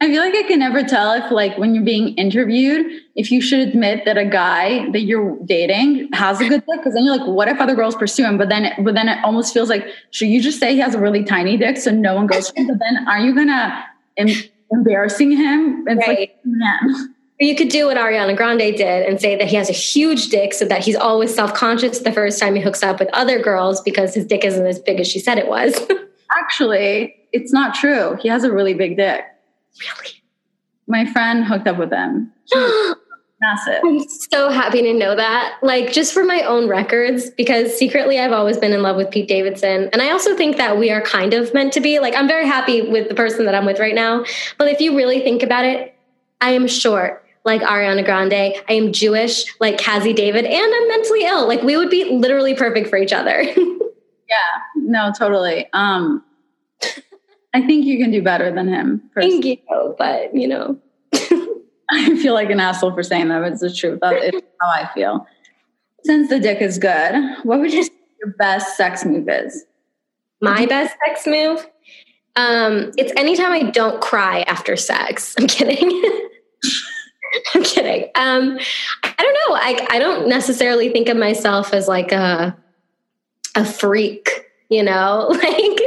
[0.00, 3.40] I feel like I can never tell if, like, when you're being interviewed, if you
[3.40, 7.16] should admit that a guy that you're dating has a good dick, because then you're
[7.16, 8.36] like, what if other girls pursue him?
[8.36, 11.00] But then, but then it almost feels like, should you just say he has a
[11.00, 12.66] really tiny dick so no one goes for him?
[12.66, 13.84] But then, are you gonna?
[14.72, 15.84] Embarrassing him.
[15.86, 16.18] It's right.
[16.18, 17.14] like, man.
[17.40, 20.54] You could do what Ariana Grande did and say that he has a huge dick
[20.54, 23.80] so that he's always self conscious the first time he hooks up with other girls
[23.80, 25.74] because his dick isn't as big as she said it was.
[26.38, 28.16] Actually, it's not true.
[28.20, 29.22] He has a really big dick.
[29.80, 30.22] Really?
[30.86, 32.32] My friend hooked up with him.
[33.42, 33.80] massive.
[33.84, 35.58] I'm so happy to know that.
[35.62, 39.28] Like, just for my own records, because secretly I've always been in love with Pete
[39.28, 39.90] Davidson.
[39.92, 41.98] And I also think that we are kind of meant to be.
[41.98, 44.24] Like, I'm very happy with the person that I'm with right now.
[44.56, 45.94] But if you really think about it,
[46.40, 48.32] I am short like Ariana Grande.
[48.68, 51.46] I am Jewish like Cazzie David, and I'm mentally ill.
[51.46, 53.42] Like, we would be literally perfect for each other.
[54.32, 55.68] yeah, no, totally.
[55.72, 56.24] Um,
[57.54, 59.10] I think you can do better than him.
[59.12, 59.42] Personally.
[59.42, 60.78] Thank you, but you know.
[61.94, 64.00] I feel like an asshole for saying that, but it's the truth.
[64.00, 65.26] That is how I feel.
[66.04, 67.92] Since the dick is good, what would you say
[68.24, 69.64] your best sex move is?
[70.40, 71.66] My best sex move?
[72.34, 75.34] Um, it's anytime I don't cry after sex.
[75.38, 76.02] I'm kidding.
[77.54, 78.04] I'm kidding.
[78.14, 78.58] Um,
[79.04, 79.56] I don't know.
[79.56, 82.56] I I don't necessarily think of myself as like a
[83.54, 85.80] a freak, you know, like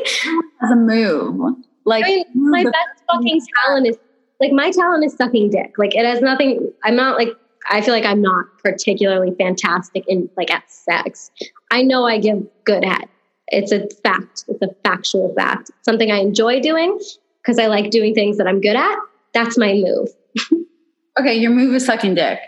[0.64, 1.56] as a move.
[1.84, 3.98] Like I mean, my best fucking talent is
[4.40, 5.74] like my talent is sucking dick.
[5.78, 6.72] Like it has nothing.
[6.84, 7.30] I'm not like
[7.70, 11.32] I feel like I'm not particularly fantastic in like at sex.
[11.72, 13.08] I know I give good head.
[13.48, 14.46] It's a fact.
[14.48, 15.72] It's a factual fact.
[15.84, 17.00] Something I enjoy doing
[17.42, 18.98] because I like doing things that I'm good at.
[19.34, 20.10] That's my move.
[21.20, 22.40] okay, your move is sucking dick.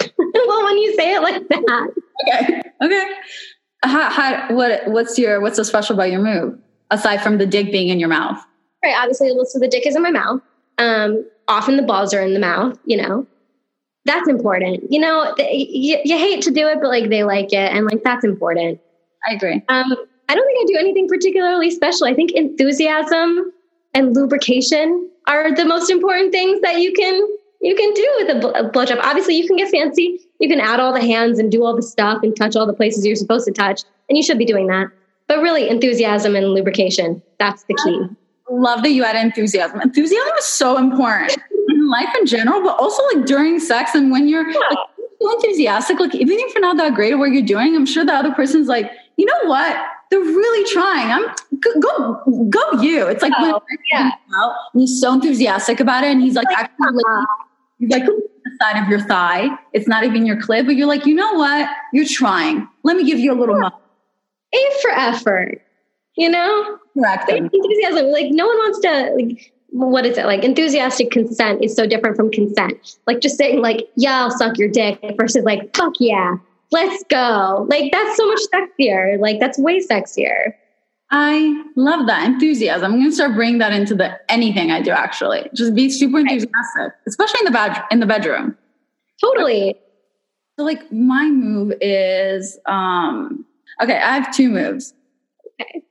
[0.18, 1.94] well, when you say it like that.
[2.28, 2.62] okay.
[2.82, 3.04] Okay.
[3.82, 6.58] How, how, what, what's your, what's so special about your move
[6.90, 8.42] aside from the dick being in your mouth?
[8.82, 8.94] Right.
[8.98, 10.40] Obviously, so the dick is in my mouth.
[10.78, 13.26] Um, often the balls are in the mouth, you know,
[14.04, 14.90] that's important.
[14.90, 17.72] You know, you, you hate to do it, but like they like it.
[17.72, 18.80] And like, that's important.
[19.28, 19.62] I agree.
[19.68, 19.96] Um,
[20.28, 22.06] I don't think I do anything particularly special.
[22.06, 23.52] I think enthusiasm
[23.94, 27.26] and lubrication are the most important things that you can
[27.60, 29.00] you can do with a, blowjob.
[29.02, 30.20] Obviously, you can get fancy.
[30.38, 32.74] You can add all the hands and do all the stuff and touch all the
[32.74, 34.88] places you're supposed to touch, and you should be doing that.
[35.28, 38.06] But really, enthusiasm and lubrication, that's the key.
[38.50, 39.80] Love that you add enthusiasm.
[39.80, 41.38] Enthusiasm is so important
[41.68, 44.58] in life in general, but also like during sex and when you're yeah.
[44.58, 44.78] like,
[45.20, 48.04] so enthusiastic, like even if you're not that great at what you're doing, I'm sure
[48.04, 49.76] the other person's like, you know what?
[50.10, 51.10] They're really trying.
[51.10, 51.34] I'm
[51.80, 53.06] go go, you.
[53.06, 54.10] It's like oh, when yeah.
[54.36, 57.24] out, he's so enthusiastic about it, and he's like, like actually, uh-uh.
[57.78, 59.48] he's like the side of your thigh.
[59.72, 61.68] It's not even your clit, but you're like, you know what?
[61.92, 62.68] You're trying.
[62.82, 63.58] Let me give you a little.
[63.58, 63.70] Yeah.
[64.54, 65.62] A for effort.
[66.16, 67.30] You know, correct.
[67.30, 68.06] Enthusiasm.
[68.06, 72.16] Like no one wants to like what is it like enthusiastic consent is so different
[72.16, 72.96] from consent.
[73.06, 76.36] Like just saying like yeah i'll suck your dick versus like fuck yeah
[76.70, 77.66] let's go.
[77.68, 79.18] Like that's so much sexier.
[79.18, 80.54] Like that's way sexier.
[81.10, 82.92] I love that enthusiasm.
[82.92, 85.48] I'm gonna start bringing that into the anything i do actually.
[85.54, 88.56] Just be super enthusiastic especially in the bed in the bedroom.
[89.20, 89.76] Totally.
[90.56, 93.44] So like my move is um
[93.80, 94.94] okay i have two moves.
[95.60, 95.83] Okay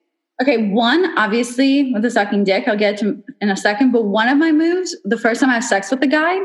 [0.44, 3.94] Okay, one, obviously, with the sucking dick, I'll get to in a second.
[3.94, 6.38] But one of my moves, the first time I have sex with a guy,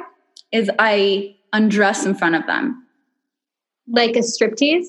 [0.52, 2.86] is I undress in front of them.
[3.88, 4.86] Like a striptease?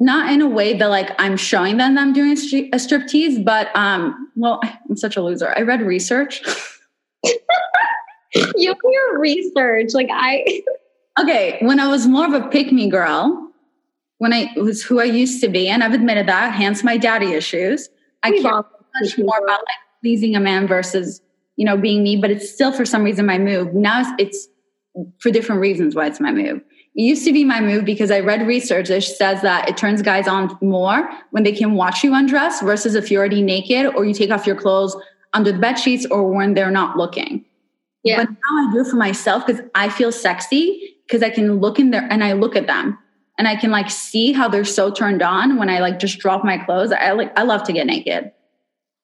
[0.00, 3.68] Not in a way that like I'm showing them that I'm doing a, striptease, but
[3.76, 4.58] um, well,
[4.88, 5.54] I'm such a loser.
[5.56, 6.42] I read research.
[8.56, 10.62] you your research, like I.
[11.20, 13.52] okay, when I was more of a pick me girl,
[14.18, 17.34] when I was who I used to be, and I've admitted that, hence my daddy
[17.34, 17.88] issues.
[18.22, 21.20] I care much more about like pleasing a man versus
[21.56, 23.74] you know being me, but it's still for some reason my move.
[23.74, 24.48] Now it's, it's
[25.18, 26.60] for different reasons why it's my move.
[26.94, 30.02] It used to be my move because I read research that says that it turns
[30.02, 34.04] guys on more when they can watch you undress versus if you're already naked or
[34.04, 34.96] you take off your clothes
[35.32, 37.44] under the bed sheets or when they're not looking.
[38.02, 38.16] Yeah.
[38.16, 41.78] But now I do it for myself because I feel sexy because I can look
[41.78, 42.98] in there and I look at them
[43.40, 46.44] and I can like see how they're so turned on when I like just drop
[46.44, 46.92] my clothes.
[46.92, 48.30] I like I love to get naked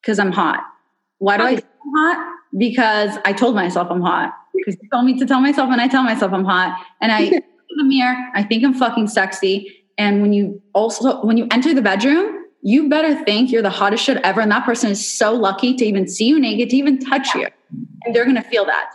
[0.03, 0.61] because I'm hot.
[1.17, 1.63] Why do I I'm
[1.95, 2.35] hot?
[2.55, 4.35] Because I told myself I'm hot.
[4.55, 6.79] Because you told me to tell myself and I tell myself I'm hot.
[7.01, 9.75] And I look in the mirror, I think I'm fucking sexy.
[9.97, 14.05] And when you also when you enter the bedroom, you better think you're the hottest
[14.05, 14.43] shit ever.
[14.43, 17.49] And that person is so lucky to even see you naked, to even touch you.
[18.05, 18.91] And they're gonna feel that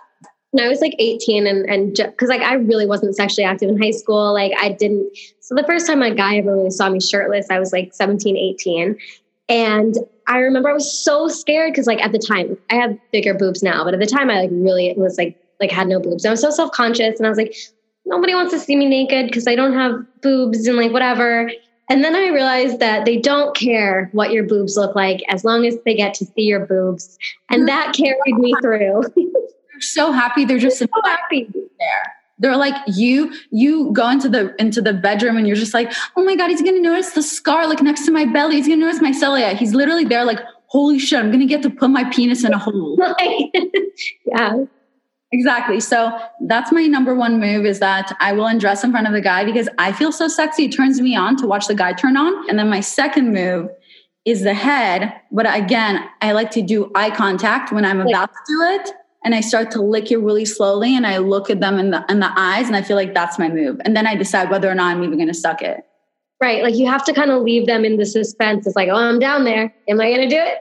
[0.52, 3.82] when I was like 18 and and because like I really wasn't sexually active in
[3.82, 4.34] high school.
[4.34, 5.18] Like I didn't.
[5.40, 8.38] So the first time a guy ever really saw me shirtless, I was like 17,
[8.38, 8.98] 18.
[9.50, 9.96] And
[10.28, 13.64] I remember I was so scared because like at the time I have bigger boobs
[13.64, 16.26] now, but at the time I like really was like like had no boobs.
[16.26, 17.56] I was so self conscious, and I was like,
[18.06, 21.52] nobody wants to see me naked because I don't have boobs and like whatever.
[21.90, 25.66] And then I realized that they don't care what your boobs look like as long
[25.66, 27.18] as they get to see your boobs,
[27.50, 29.04] and that carried me through.
[29.82, 30.46] so happy.
[30.46, 32.14] They're just so happy there.
[32.40, 33.34] They're like you.
[33.52, 36.62] You go into the into the bedroom and you're just like, oh my god, he's
[36.62, 38.56] gonna notice the scar like next to my belly.
[38.56, 39.58] He's gonna notice my celiac.
[39.58, 42.58] He's literally there, like, holy shit, I'm gonna get to put my penis in a
[42.58, 42.98] hole.
[44.26, 44.64] yeah.
[45.34, 45.80] Exactly.
[45.80, 49.22] So that's my number one move is that I will undress in front of the
[49.22, 50.66] guy because I feel so sexy.
[50.66, 52.50] It turns me on to watch the guy turn on.
[52.50, 53.70] And then my second move
[54.26, 55.14] is the head.
[55.32, 58.92] But again, I like to do eye contact when I'm about to do it
[59.24, 62.04] and I start to lick it really slowly and I look at them in the
[62.10, 63.80] in the eyes and I feel like that's my move.
[63.86, 65.86] And then I decide whether or not I'm even gonna suck it.
[66.42, 66.64] Right.
[66.64, 68.66] Like you have to kind of leave them in the suspense.
[68.66, 69.74] It's like, oh, I'm down there.
[69.88, 70.58] Am I gonna do it?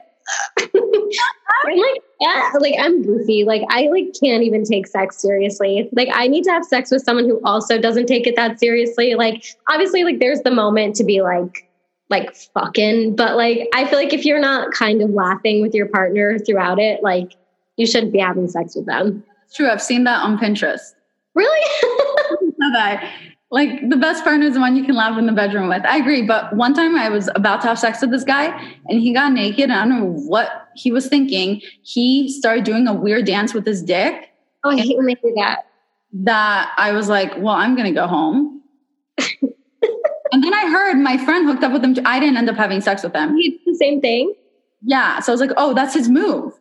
[1.63, 3.43] I'm like, yeah, like I'm goofy.
[3.43, 5.89] Like I like can't even take sex seriously.
[5.91, 9.15] Like I need to have sex with someone who also doesn't take it that seriously.
[9.15, 11.67] Like obviously, like there's the moment to be like,
[12.09, 15.87] like fucking, but like I feel like if you're not kind of laughing with your
[15.87, 17.33] partner throughout it, like
[17.77, 19.23] you shouldn't be having sex with them.
[19.45, 19.69] It's true.
[19.69, 20.93] I've seen that on Pinterest.
[21.35, 22.51] Really?
[22.73, 23.11] that.
[23.51, 25.83] Like the best partner is the one you can laugh in the bedroom with.
[25.85, 26.21] I agree.
[26.21, 28.47] But one time I was about to have sex with this guy
[28.87, 29.69] and he got naked.
[29.69, 31.61] I don't know what he was thinking.
[31.83, 34.29] He started doing a weird dance with his dick.
[34.63, 35.65] Oh, I hate when they do that.
[36.13, 38.61] That I was like, well, I'm going to go home.
[39.17, 41.95] and then I heard my friend hooked up with him.
[42.05, 43.35] I didn't end up having sex with him.
[43.35, 44.33] He did the same thing.
[44.81, 45.19] Yeah.
[45.19, 46.53] So I was like, oh, that's his move.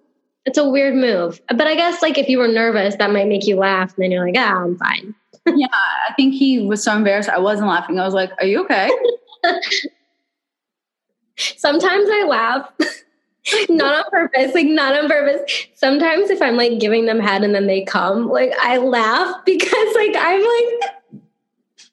[0.51, 1.40] It's a weird move.
[1.46, 3.94] But I guess like if you were nervous, that might make you laugh.
[3.94, 5.14] And then you're like, ah, I'm fine.
[5.46, 7.28] yeah, I think he was so embarrassed.
[7.28, 8.01] I wasn't laughing.
[8.01, 8.90] I was like, "Are you okay?"
[11.36, 12.68] Sometimes I laugh.
[13.68, 15.68] not on purpose, like not on purpose.
[15.76, 19.94] Sometimes if I'm like giving them head and then they come, like I laugh because
[19.94, 20.90] like I'm like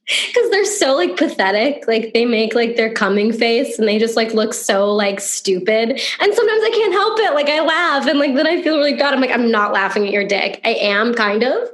[0.27, 1.85] because they're so like pathetic.
[1.87, 5.89] Like they make like their coming face and they just like look so like stupid.
[5.89, 7.33] And sometimes i can't help it.
[7.33, 9.13] Like i laugh and like then i feel really bad.
[9.13, 10.61] I'm like i'm not laughing at your dick.
[10.63, 11.69] I am kind of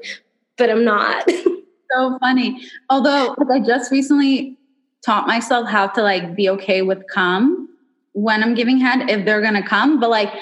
[0.58, 1.28] but i'm not.
[1.96, 2.60] So funny.
[2.90, 4.58] Although i just recently
[5.06, 7.70] taught myself how to like be okay with come
[8.14, 10.00] when i'm giving head if they're gonna come.
[10.00, 10.34] But like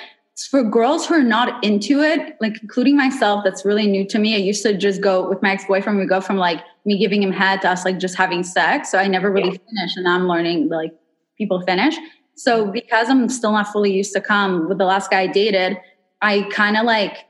[0.48, 4.36] for girls who are not into it, like including myself, that's really new to me.
[4.36, 6.00] I used to just go with my ex boyfriend.
[6.00, 8.92] We go from like me giving him head to us like just having sex.
[8.92, 9.58] So I never really yeah.
[9.70, 10.94] finished, and now I'm learning like
[11.38, 11.96] people finish.
[12.36, 15.78] So because I'm still not fully used to come with the last guy I dated,
[16.22, 17.26] I kind of like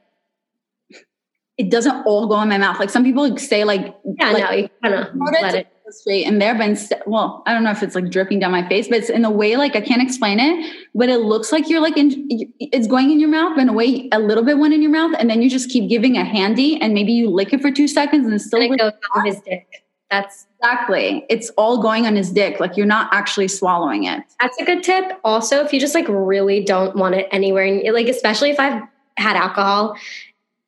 [1.58, 2.80] it doesn't all go in my mouth.
[2.80, 6.40] Like some people say, like yeah, like, no, you kind of let it straight in
[6.40, 9.10] there, but well, I don't know if it's like dripping down my face, but it's
[9.10, 12.28] in a way like I can't explain it, but it looks like you're like in,
[12.60, 14.92] it's going in your mouth, but in a way a little bit went in your
[14.92, 17.72] mouth, and then you just keep giving a handy, and maybe you lick it for
[17.72, 19.68] two seconds, and still and it goes on his dick.
[20.10, 21.26] That's exactly.
[21.30, 22.60] It's all going on his dick.
[22.60, 24.22] Like you're not actually swallowing it.
[24.42, 25.20] That's a good tip.
[25.24, 28.84] Also, if you just like really don't want it anywhere, and like especially if I've
[29.18, 29.96] had alcohol,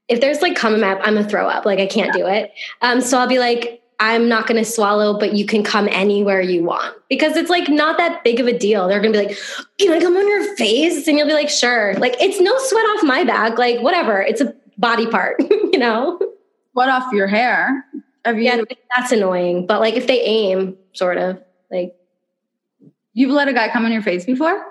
[0.08, 1.66] if there's like come up, I'm a throw up.
[1.66, 2.52] Like I can't do it.
[2.82, 6.42] Um, so I'll be like, I'm not going to swallow, but you can come anywhere
[6.42, 8.88] you want because it's like not that big of a deal.
[8.88, 9.38] They're going to be like,
[9.80, 11.08] can I come on your face?
[11.08, 11.94] And you'll be like, sure.
[11.96, 13.58] Like it's no sweat off my back.
[13.58, 14.22] Like whatever.
[14.22, 16.20] It's a body part, you know?
[16.74, 17.86] What off your hair?
[18.26, 18.62] Have you- yeah,
[18.96, 19.68] that's annoying.
[19.68, 21.42] But like if they aim, sort of
[21.72, 21.96] like.
[23.14, 24.66] You've let a guy come on your face before?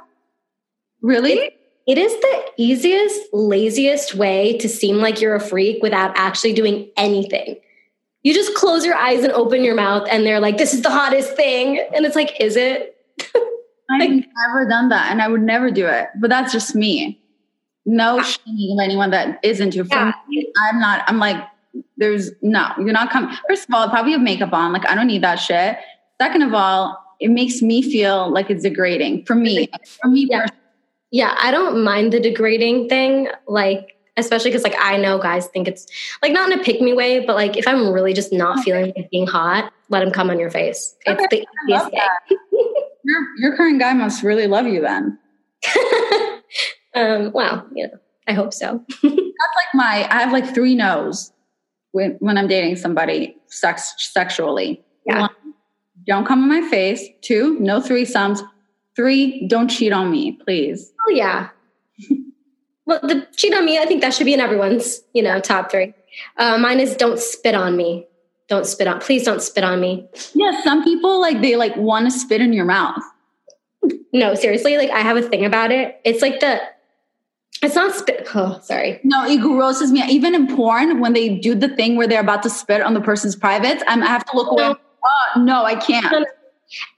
[1.00, 1.32] Really?
[1.34, 6.52] It, it is the easiest, laziest way to seem like you're a freak without actually
[6.52, 7.56] doing anything
[8.22, 10.90] you just close your eyes and open your mouth and they're like this is the
[10.90, 11.84] hottest thing.
[11.94, 12.96] And it's like is it?
[13.90, 17.20] I've never done that and i would never do it but that's just me.
[17.84, 18.22] No ah.
[18.22, 20.12] shaming anyone that is into yeah.
[20.28, 21.44] me i'm not i'm like
[21.96, 25.06] there's no you're not coming first of all probably have makeup on like i don't
[25.06, 25.76] need that shit.
[26.20, 29.68] Second of all it makes me feel like it's degrading for me
[30.00, 30.46] for me yeah.
[31.10, 35.68] yeah i don't mind the degrading thing like especially because like I know guys think
[35.68, 35.86] it's
[36.22, 38.62] like not in a pick me way, but like if I'm really just not okay.
[38.62, 40.94] feeling like being hot, let him come on your face.
[41.06, 41.22] Okay.
[41.22, 42.38] It's the easiest thing.
[43.04, 45.18] your your current guy must really love you then.
[46.94, 47.98] um, well, you know,
[48.28, 48.84] I hope so.
[49.02, 51.32] That's like my I have like three no's
[51.92, 54.82] when when I'm dating somebody sex sexually.
[55.06, 55.22] Yeah.
[55.22, 55.30] One,
[56.06, 57.02] don't come on my face.
[57.22, 58.40] Two, no threesomes.
[58.94, 60.92] Three, don't cheat on me, please.
[61.08, 61.48] Oh yeah.
[62.92, 65.70] Well, the cheat on me, I think that should be in everyone's, you know, top
[65.70, 65.94] three.
[66.36, 68.06] Uh, mine is don't spit on me.
[68.48, 69.00] Don't spit on.
[69.00, 70.06] Please don't spit on me.
[70.34, 73.02] Yeah, some people like they like want to spit in your mouth.
[74.12, 76.00] No, seriously, like I have a thing about it.
[76.04, 76.60] It's like the.
[77.62, 78.28] It's not spit.
[78.34, 79.00] Oh, sorry.
[79.04, 80.02] No, it grosses me.
[80.10, 83.00] Even in porn, when they do the thing where they're about to spit on the
[83.00, 84.68] person's privates, I'm, I have to look away.
[84.68, 84.76] No.
[85.04, 86.26] Oh, no, I can't.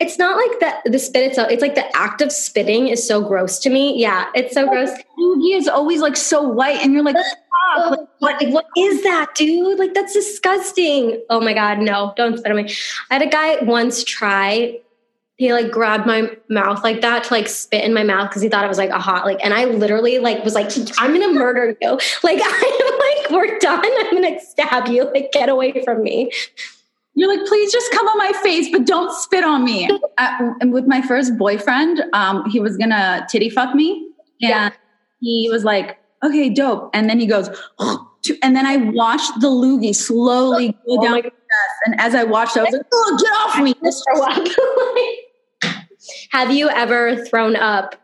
[0.01, 1.51] It's not like the the spit itself.
[1.51, 3.99] It's like the act of spitting is so gross to me.
[4.01, 4.91] Yeah, it's so gross.
[5.17, 9.03] He is always like so white, and you're like, oh, like, what, like, what is
[9.03, 9.79] that, dude?
[9.79, 11.23] Like that's disgusting.
[11.31, 12.73] Oh my god, no, don't spit on me.
[13.11, 14.79] I had a guy once try.
[15.37, 18.49] He like grabbed my mouth like that to like spit in my mouth because he
[18.49, 21.33] thought it was like a hot like, and I literally like was like, I'm gonna
[21.33, 21.99] murder you.
[22.23, 23.83] Like I'm like, we're done.
[23.85, 25.11] I'm gonna stab you.
[25.13, 26.31] Like get away from me.
[27.15, 29.89] You're like, please just come on my face, but don't spit on me.
[30.19, 34.09] uh, and with my first boyfriend, um, he was gonna titty fuck me,
[34.43, 34.71] and yeah.
[35.21, 36.91] he was like, okay, dope.
[36.93, 37.49] And then he goes,
[38.43, 41.33] and then I watched the loogie slowly go oh down chest.
[41.87, 43.75] And as I watched, I was like, oh, get off me!
[43.81, 44.05] Mister
[46.33, 47.95] Have you ever thrown up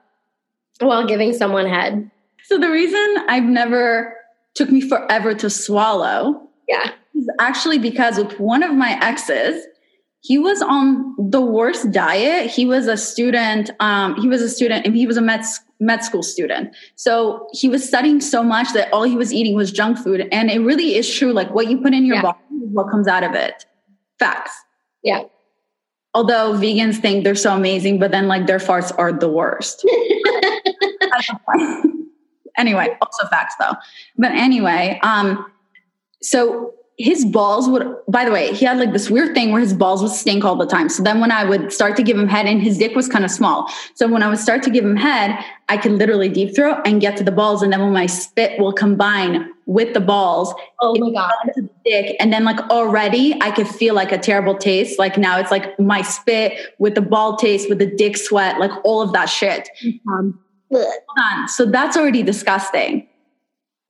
[0.79, 2.11] while giving someone head?
[2.45, 4.17] So the reason I've never
[4.55, 6.49] took me forever to swallow.
[6.69, 6.93] Yeah
[7.39, 9.65] actually because with one of my exes,
[10.23, 12.51] he was on the worst diet.
[12.51, 13.71] He was a student.
[13.81, 15.45] Um, he was a student, and he was a med
[15.81, 16.75] med school student.
[16.97, 20.29] So he was studying so much that all he was eating was junk food.
[20.31, 21.33] And it really is true.
[21.33, 22.23] Like what you put in your yeah.
[22.23, 23.65] body, what comes out of it.
[24.19, 24.53] Facts.
[25.03, 25.23] Yeah.
[26.13, 29.87] Although vegans think they're so amazing, but then like their farts are the worst.
[32.59, 33.73] anyway, also facts though.
[34.19, 35.47] But anyway, um,
[36.21, 39.73] so his balls would by the way he had like this weird thing where his
[39.73, 40.91] balls would stink all the time.
[40.91, 43.25] So then when i would start to give him head and his dick was kind
[43.25, 43.73] of small.
[43.95, 47.01] So when i would start to give him head i could literally deep throat and
[47.01, 50.95] get to the balls and then when my spit will combine with the balls oh
[50.99, 51.33] my god.
[51.55, 52.17] to the dick.
[52.21, 54.99] And then like already i could feel like a terrible taste.
[54.99, 58.73] Like now it's like my spit with the ball taste with the dick sweat like
[58.85, 59.71] all of that shit.
[60.07, 60.39] Um,
[61.49, 63.07] so that's already disgusting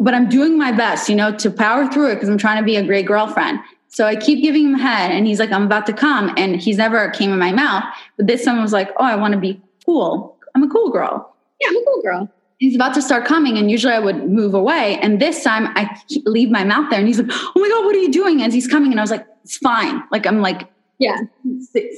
[0.01, 2.65] but I'm doing my best, you know, to power through it because I'm trying to
[2.65, 3.61] be a great girlfriend.
[3.89, 6.33] So I keep giving him head and he's like, I'm about to come.
[6.37, 7.85] And he's never came in my mouth.
[8.17, 10.39] But this time I was like, oh, I want to be cool.
[10.55, 11.35] I'm a cool girl.
[11.61, 12.29] Yeah, I'm a cool girl.
[12.59, 13.59] He's about to start coming.
[13.59, 14.99] And usually I would move away.
[15.03, 17.95] And this time I leave my mouth there and he's like, oh my God, what
[17.95, 18.43] are you doing?
[18.43, 18.93] As he's coming.
[18.93, 20.03] And I was like, it's fine.
[20.11, 21.17] Like, I'm like, yeah,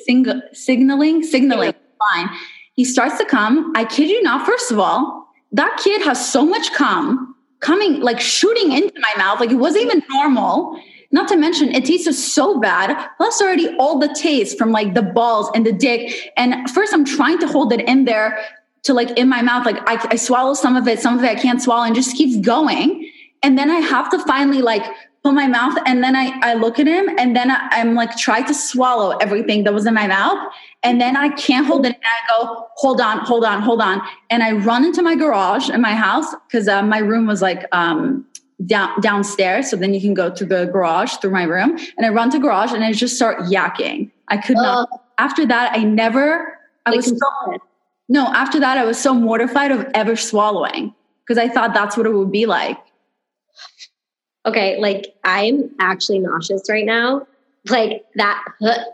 [0.05, 1.75] sing- signaling, signaling,
[2.11, 2.31] fine.
[2.75, 3.73] He starts to come.
[3.77, 4.47] I kid you not.
[4.47, 7.32] First of all, that kid has so much cum
[7.63, 10.79] coming like shooting into my mouth like it wasn't even normal.
[11.15, 15.03] Not to mention it tasted so bad plus already all the taste from like the
[15.03, 16.33] balls and the dick.
[16.37, 18.39] And first i'm trying to hold it in there
[18.83, 21.31] to like in my mouth like I, I swallow some of it some of it
[21.31, 23.11] i can't swallow and just keeps going.
[23.43, 24.85] And then i have to finally like
[25.23, 28.17] put my mouth and then I, I look at him and then I, am like
[28.17, 30.53] try to swallow everything that was in my mouth
[30.83, 34.03] and then I can't hold it and I go hold on hold on hold on
[34.31, 37.67] and I run into my garage in my house because uh, my room was like
[37.73, 38.27] um,
[38.67, 42.09] down downstairs so then you can go to the garage through my room and I
[42.09, 44.11] run to garage and I just start yakking.
[44.29, 44.89] I could not.
[45.19, 47.59] After that I never I was so,
[48.09, 50.93] no after that I was so mortified of ever swallowing
[51.25, 52.79] because I thought that's what it would be like
[54.47, 57.27] okay, like I'm actually nauseous right now.
[57.69, 58.45] Like that,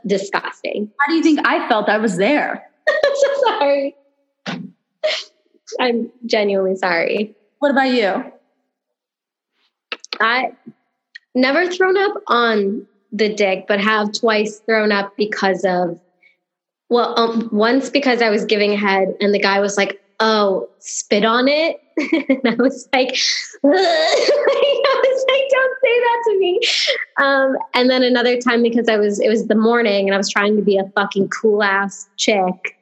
[0.06, 0.90] disgusting.
[1.00, 1.88] How do you think I felt?
[1.88, 2.68] I was there.
[2.86, 3.96] I'm so sorry.
[5.80, 7.34] I'm genuinely sorry.
[7.60, 8.32] What about you?
[10.20, 10.52] I
[11.34, 15.98] never thrown up on the dick, but have twice thrown up because of,
[16.88, 21.24] well, um, once because I was giving head and the guy was like, oh, spit
[21.24, 21.80] on it.
[22.28, 23.16] and I was like,
[23.64, 26.60] I was like, don't say that to me.
[27.16, 30.30] Um, and then another time because I was, it was the morning and I was
[30.30, 32.76] trying to be a fucking cool ass chick.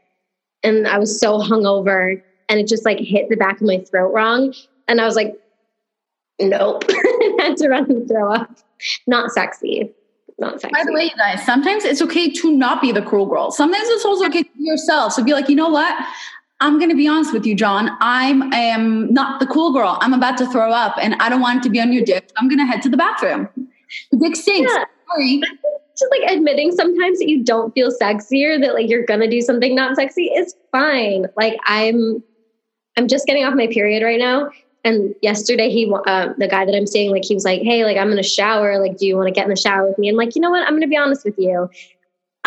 [0.63, 4.13] And I was so hungover and it just like hit the back of my throat
[4.13, 4.55] wrong.
[4.89, 5.39] And I was like,
[6.41, 6.85] nope.
[7.39, 8.51] Had to run and throw up.
[9.07, 9.93] Not sexy.
[10.39, 10.73] Not sexy.
[10.73, 13.51] By the way, you guys, sometimes it's okay to not be the cruel girl.
[13.51, 15.15] Sometimes it's also okay to be yourself.
[15.15, 15.97] So be like, you know what?
[16.61, 17.91] I'm going to be honest with you, John.
[18.01, 19.99] I'm am not the cool girl.
[20.01, 22.31] I'm about to throw up and I don't want to be on your dick.
[22.37, 23.49] I'm going to head to the bathroom.
[24.11, 24.73] The dick stinks.
[24.73, 24.85] Yeah.
[25.09, 25.41] Sorry.
[25.99, 29.29] Just like admitting sometimes that you don't feel sexy or that like you're going to
[29.29, 31.27] do something not sexy is fine.
[31.37, 32.23] Like I'm,
[32.97, 34.51] I'm just getting off my period right now.
[34.83, 37.97] And yesterday he, uh, the guy that I'm seeing, like he was like, Hey, like
[37.97, 38.79] I'm in a shower.
[38.79, 40.09] Like, do you want to get in the shower with me?
[40.09, 40.63] And like, you know what?
[40.63, 41.69] I'm going to be honest with you.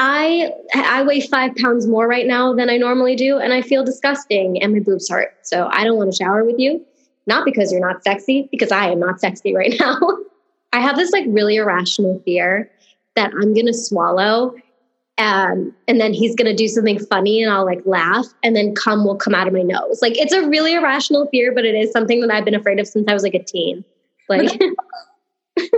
[0.02, 3.84] I I weigh five pounds more right now than I normally do, and I feel
[3.84, 5.36] disgusting, and my boobs hurt.
[5.42, 6.86] So I don't want to shower with you,
[7.28, 10.00] not because you're not sexy, because I am not sexy right now.
[10.74, 12.72] I have this like really irrational fear
[13.16, 14.56] that I'm gonna swallow,
[15.18, 19.04] um, and then he's gonna do something funny, and I'll like laugh, and then cum
[19.04, 20.02] will come out of my nose.
[20.02, 22.88] Like it's a really irrational fear, but it is something that I've been afraid of
[22.88, 23.84] since I was like a teen.
[24.30, 24.48] Like
[25.58, 25.74] that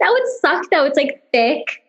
[0.00, 0.86] would suck though.
[0.86, 1.82] It's like thick.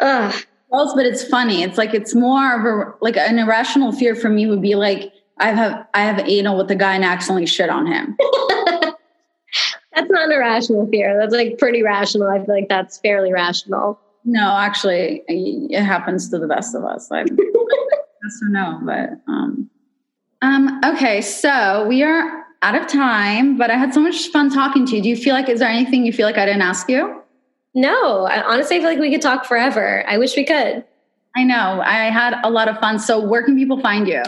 [0.00, 0.34] Ugh
[0.72, 1.62] else, but it's funny.
[1.62, 5.12] It's like it's more of a like an irrational fear for me would be like
[5.38, 8.16] I have I have anal with the guy and accidentally shit on him.
[9.94, 11.18] that's not an irrational fear.
[11.18, 12.28] That's like pretty rational.
[12.28, 14.00] I feel like that's fairly rational.
[14.24, 17.10] No, actually, it happens to the best of us.
[17.12, 19.70] I yes or no, but um,
[20.42, 21.20] um, okay.
[21.20, 25.02] So we are out of time, but I had so much fun talking to you.
[25.02, 27.22] Do you feel like is there anything you feel like I didn't ask you?
[27.76, 30.02] No, I honestly feel like we could talk forever.
[30.08, 30.82] I wish we could.
[31.36, 31.82] I know.
[31.84, 32.98] I had a lot of fun.
[32.98, 34.22] So, where can people find you?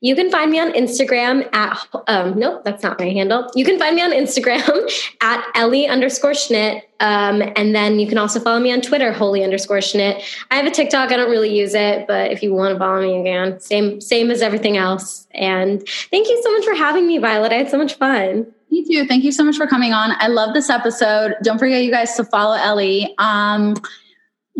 [0.00, 3.50] You can find me on Instagram at, um, nope, that's not my handle.
[3.54, 6.82] You can find me on Instagram at Ellie underscore Schnitt.
[7.00, 10.22] Um, and then you can also follow me on Twitter, holy underscore Schnitt.
[10.50, 11.12] I have a TikTok.
[11.12, 14.30] I don't really use it, but if you want to follow me again, same, same
[14.30, 15.26] as everything else.
[15.32, 17.52] And thank you so much for having me, Violet.
[17.52, 18.46] I had so much fun.
[18.70, 19.06] Me too.
[19.06, 20.12] Thank you so much for coming on.
[20.18, 21.34] I love this episode.
[21.42, 23.14] Don't forget, you guys, to follow Ellie.
[23.18, 23.74] Um,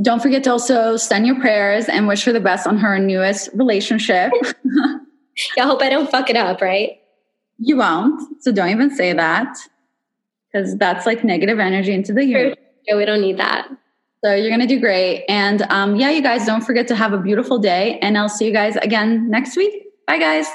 [0.03, 3.51] don't forget to also send your prayers and wish her the best on her newest
[3.55, 4.33] relationship.
[5.59, 7.01] I hope I don't fuck it up, right?
[7.59, 8.43] You won't.
[8.43, 9.57] So don't even say that
[10.53, 12.57] because that's like negative energy into the universe.
[12.87, 13.69] Yeah, we don't need that.
[14.25, 15.25] So you're going to do great.
[15.29, 17.99] And um, yeah, you guys don't forget to have a beautiful day.
[18.01, 19.87] And I'll see you guys again next week.
[20.07, 20.47] Bye, guys.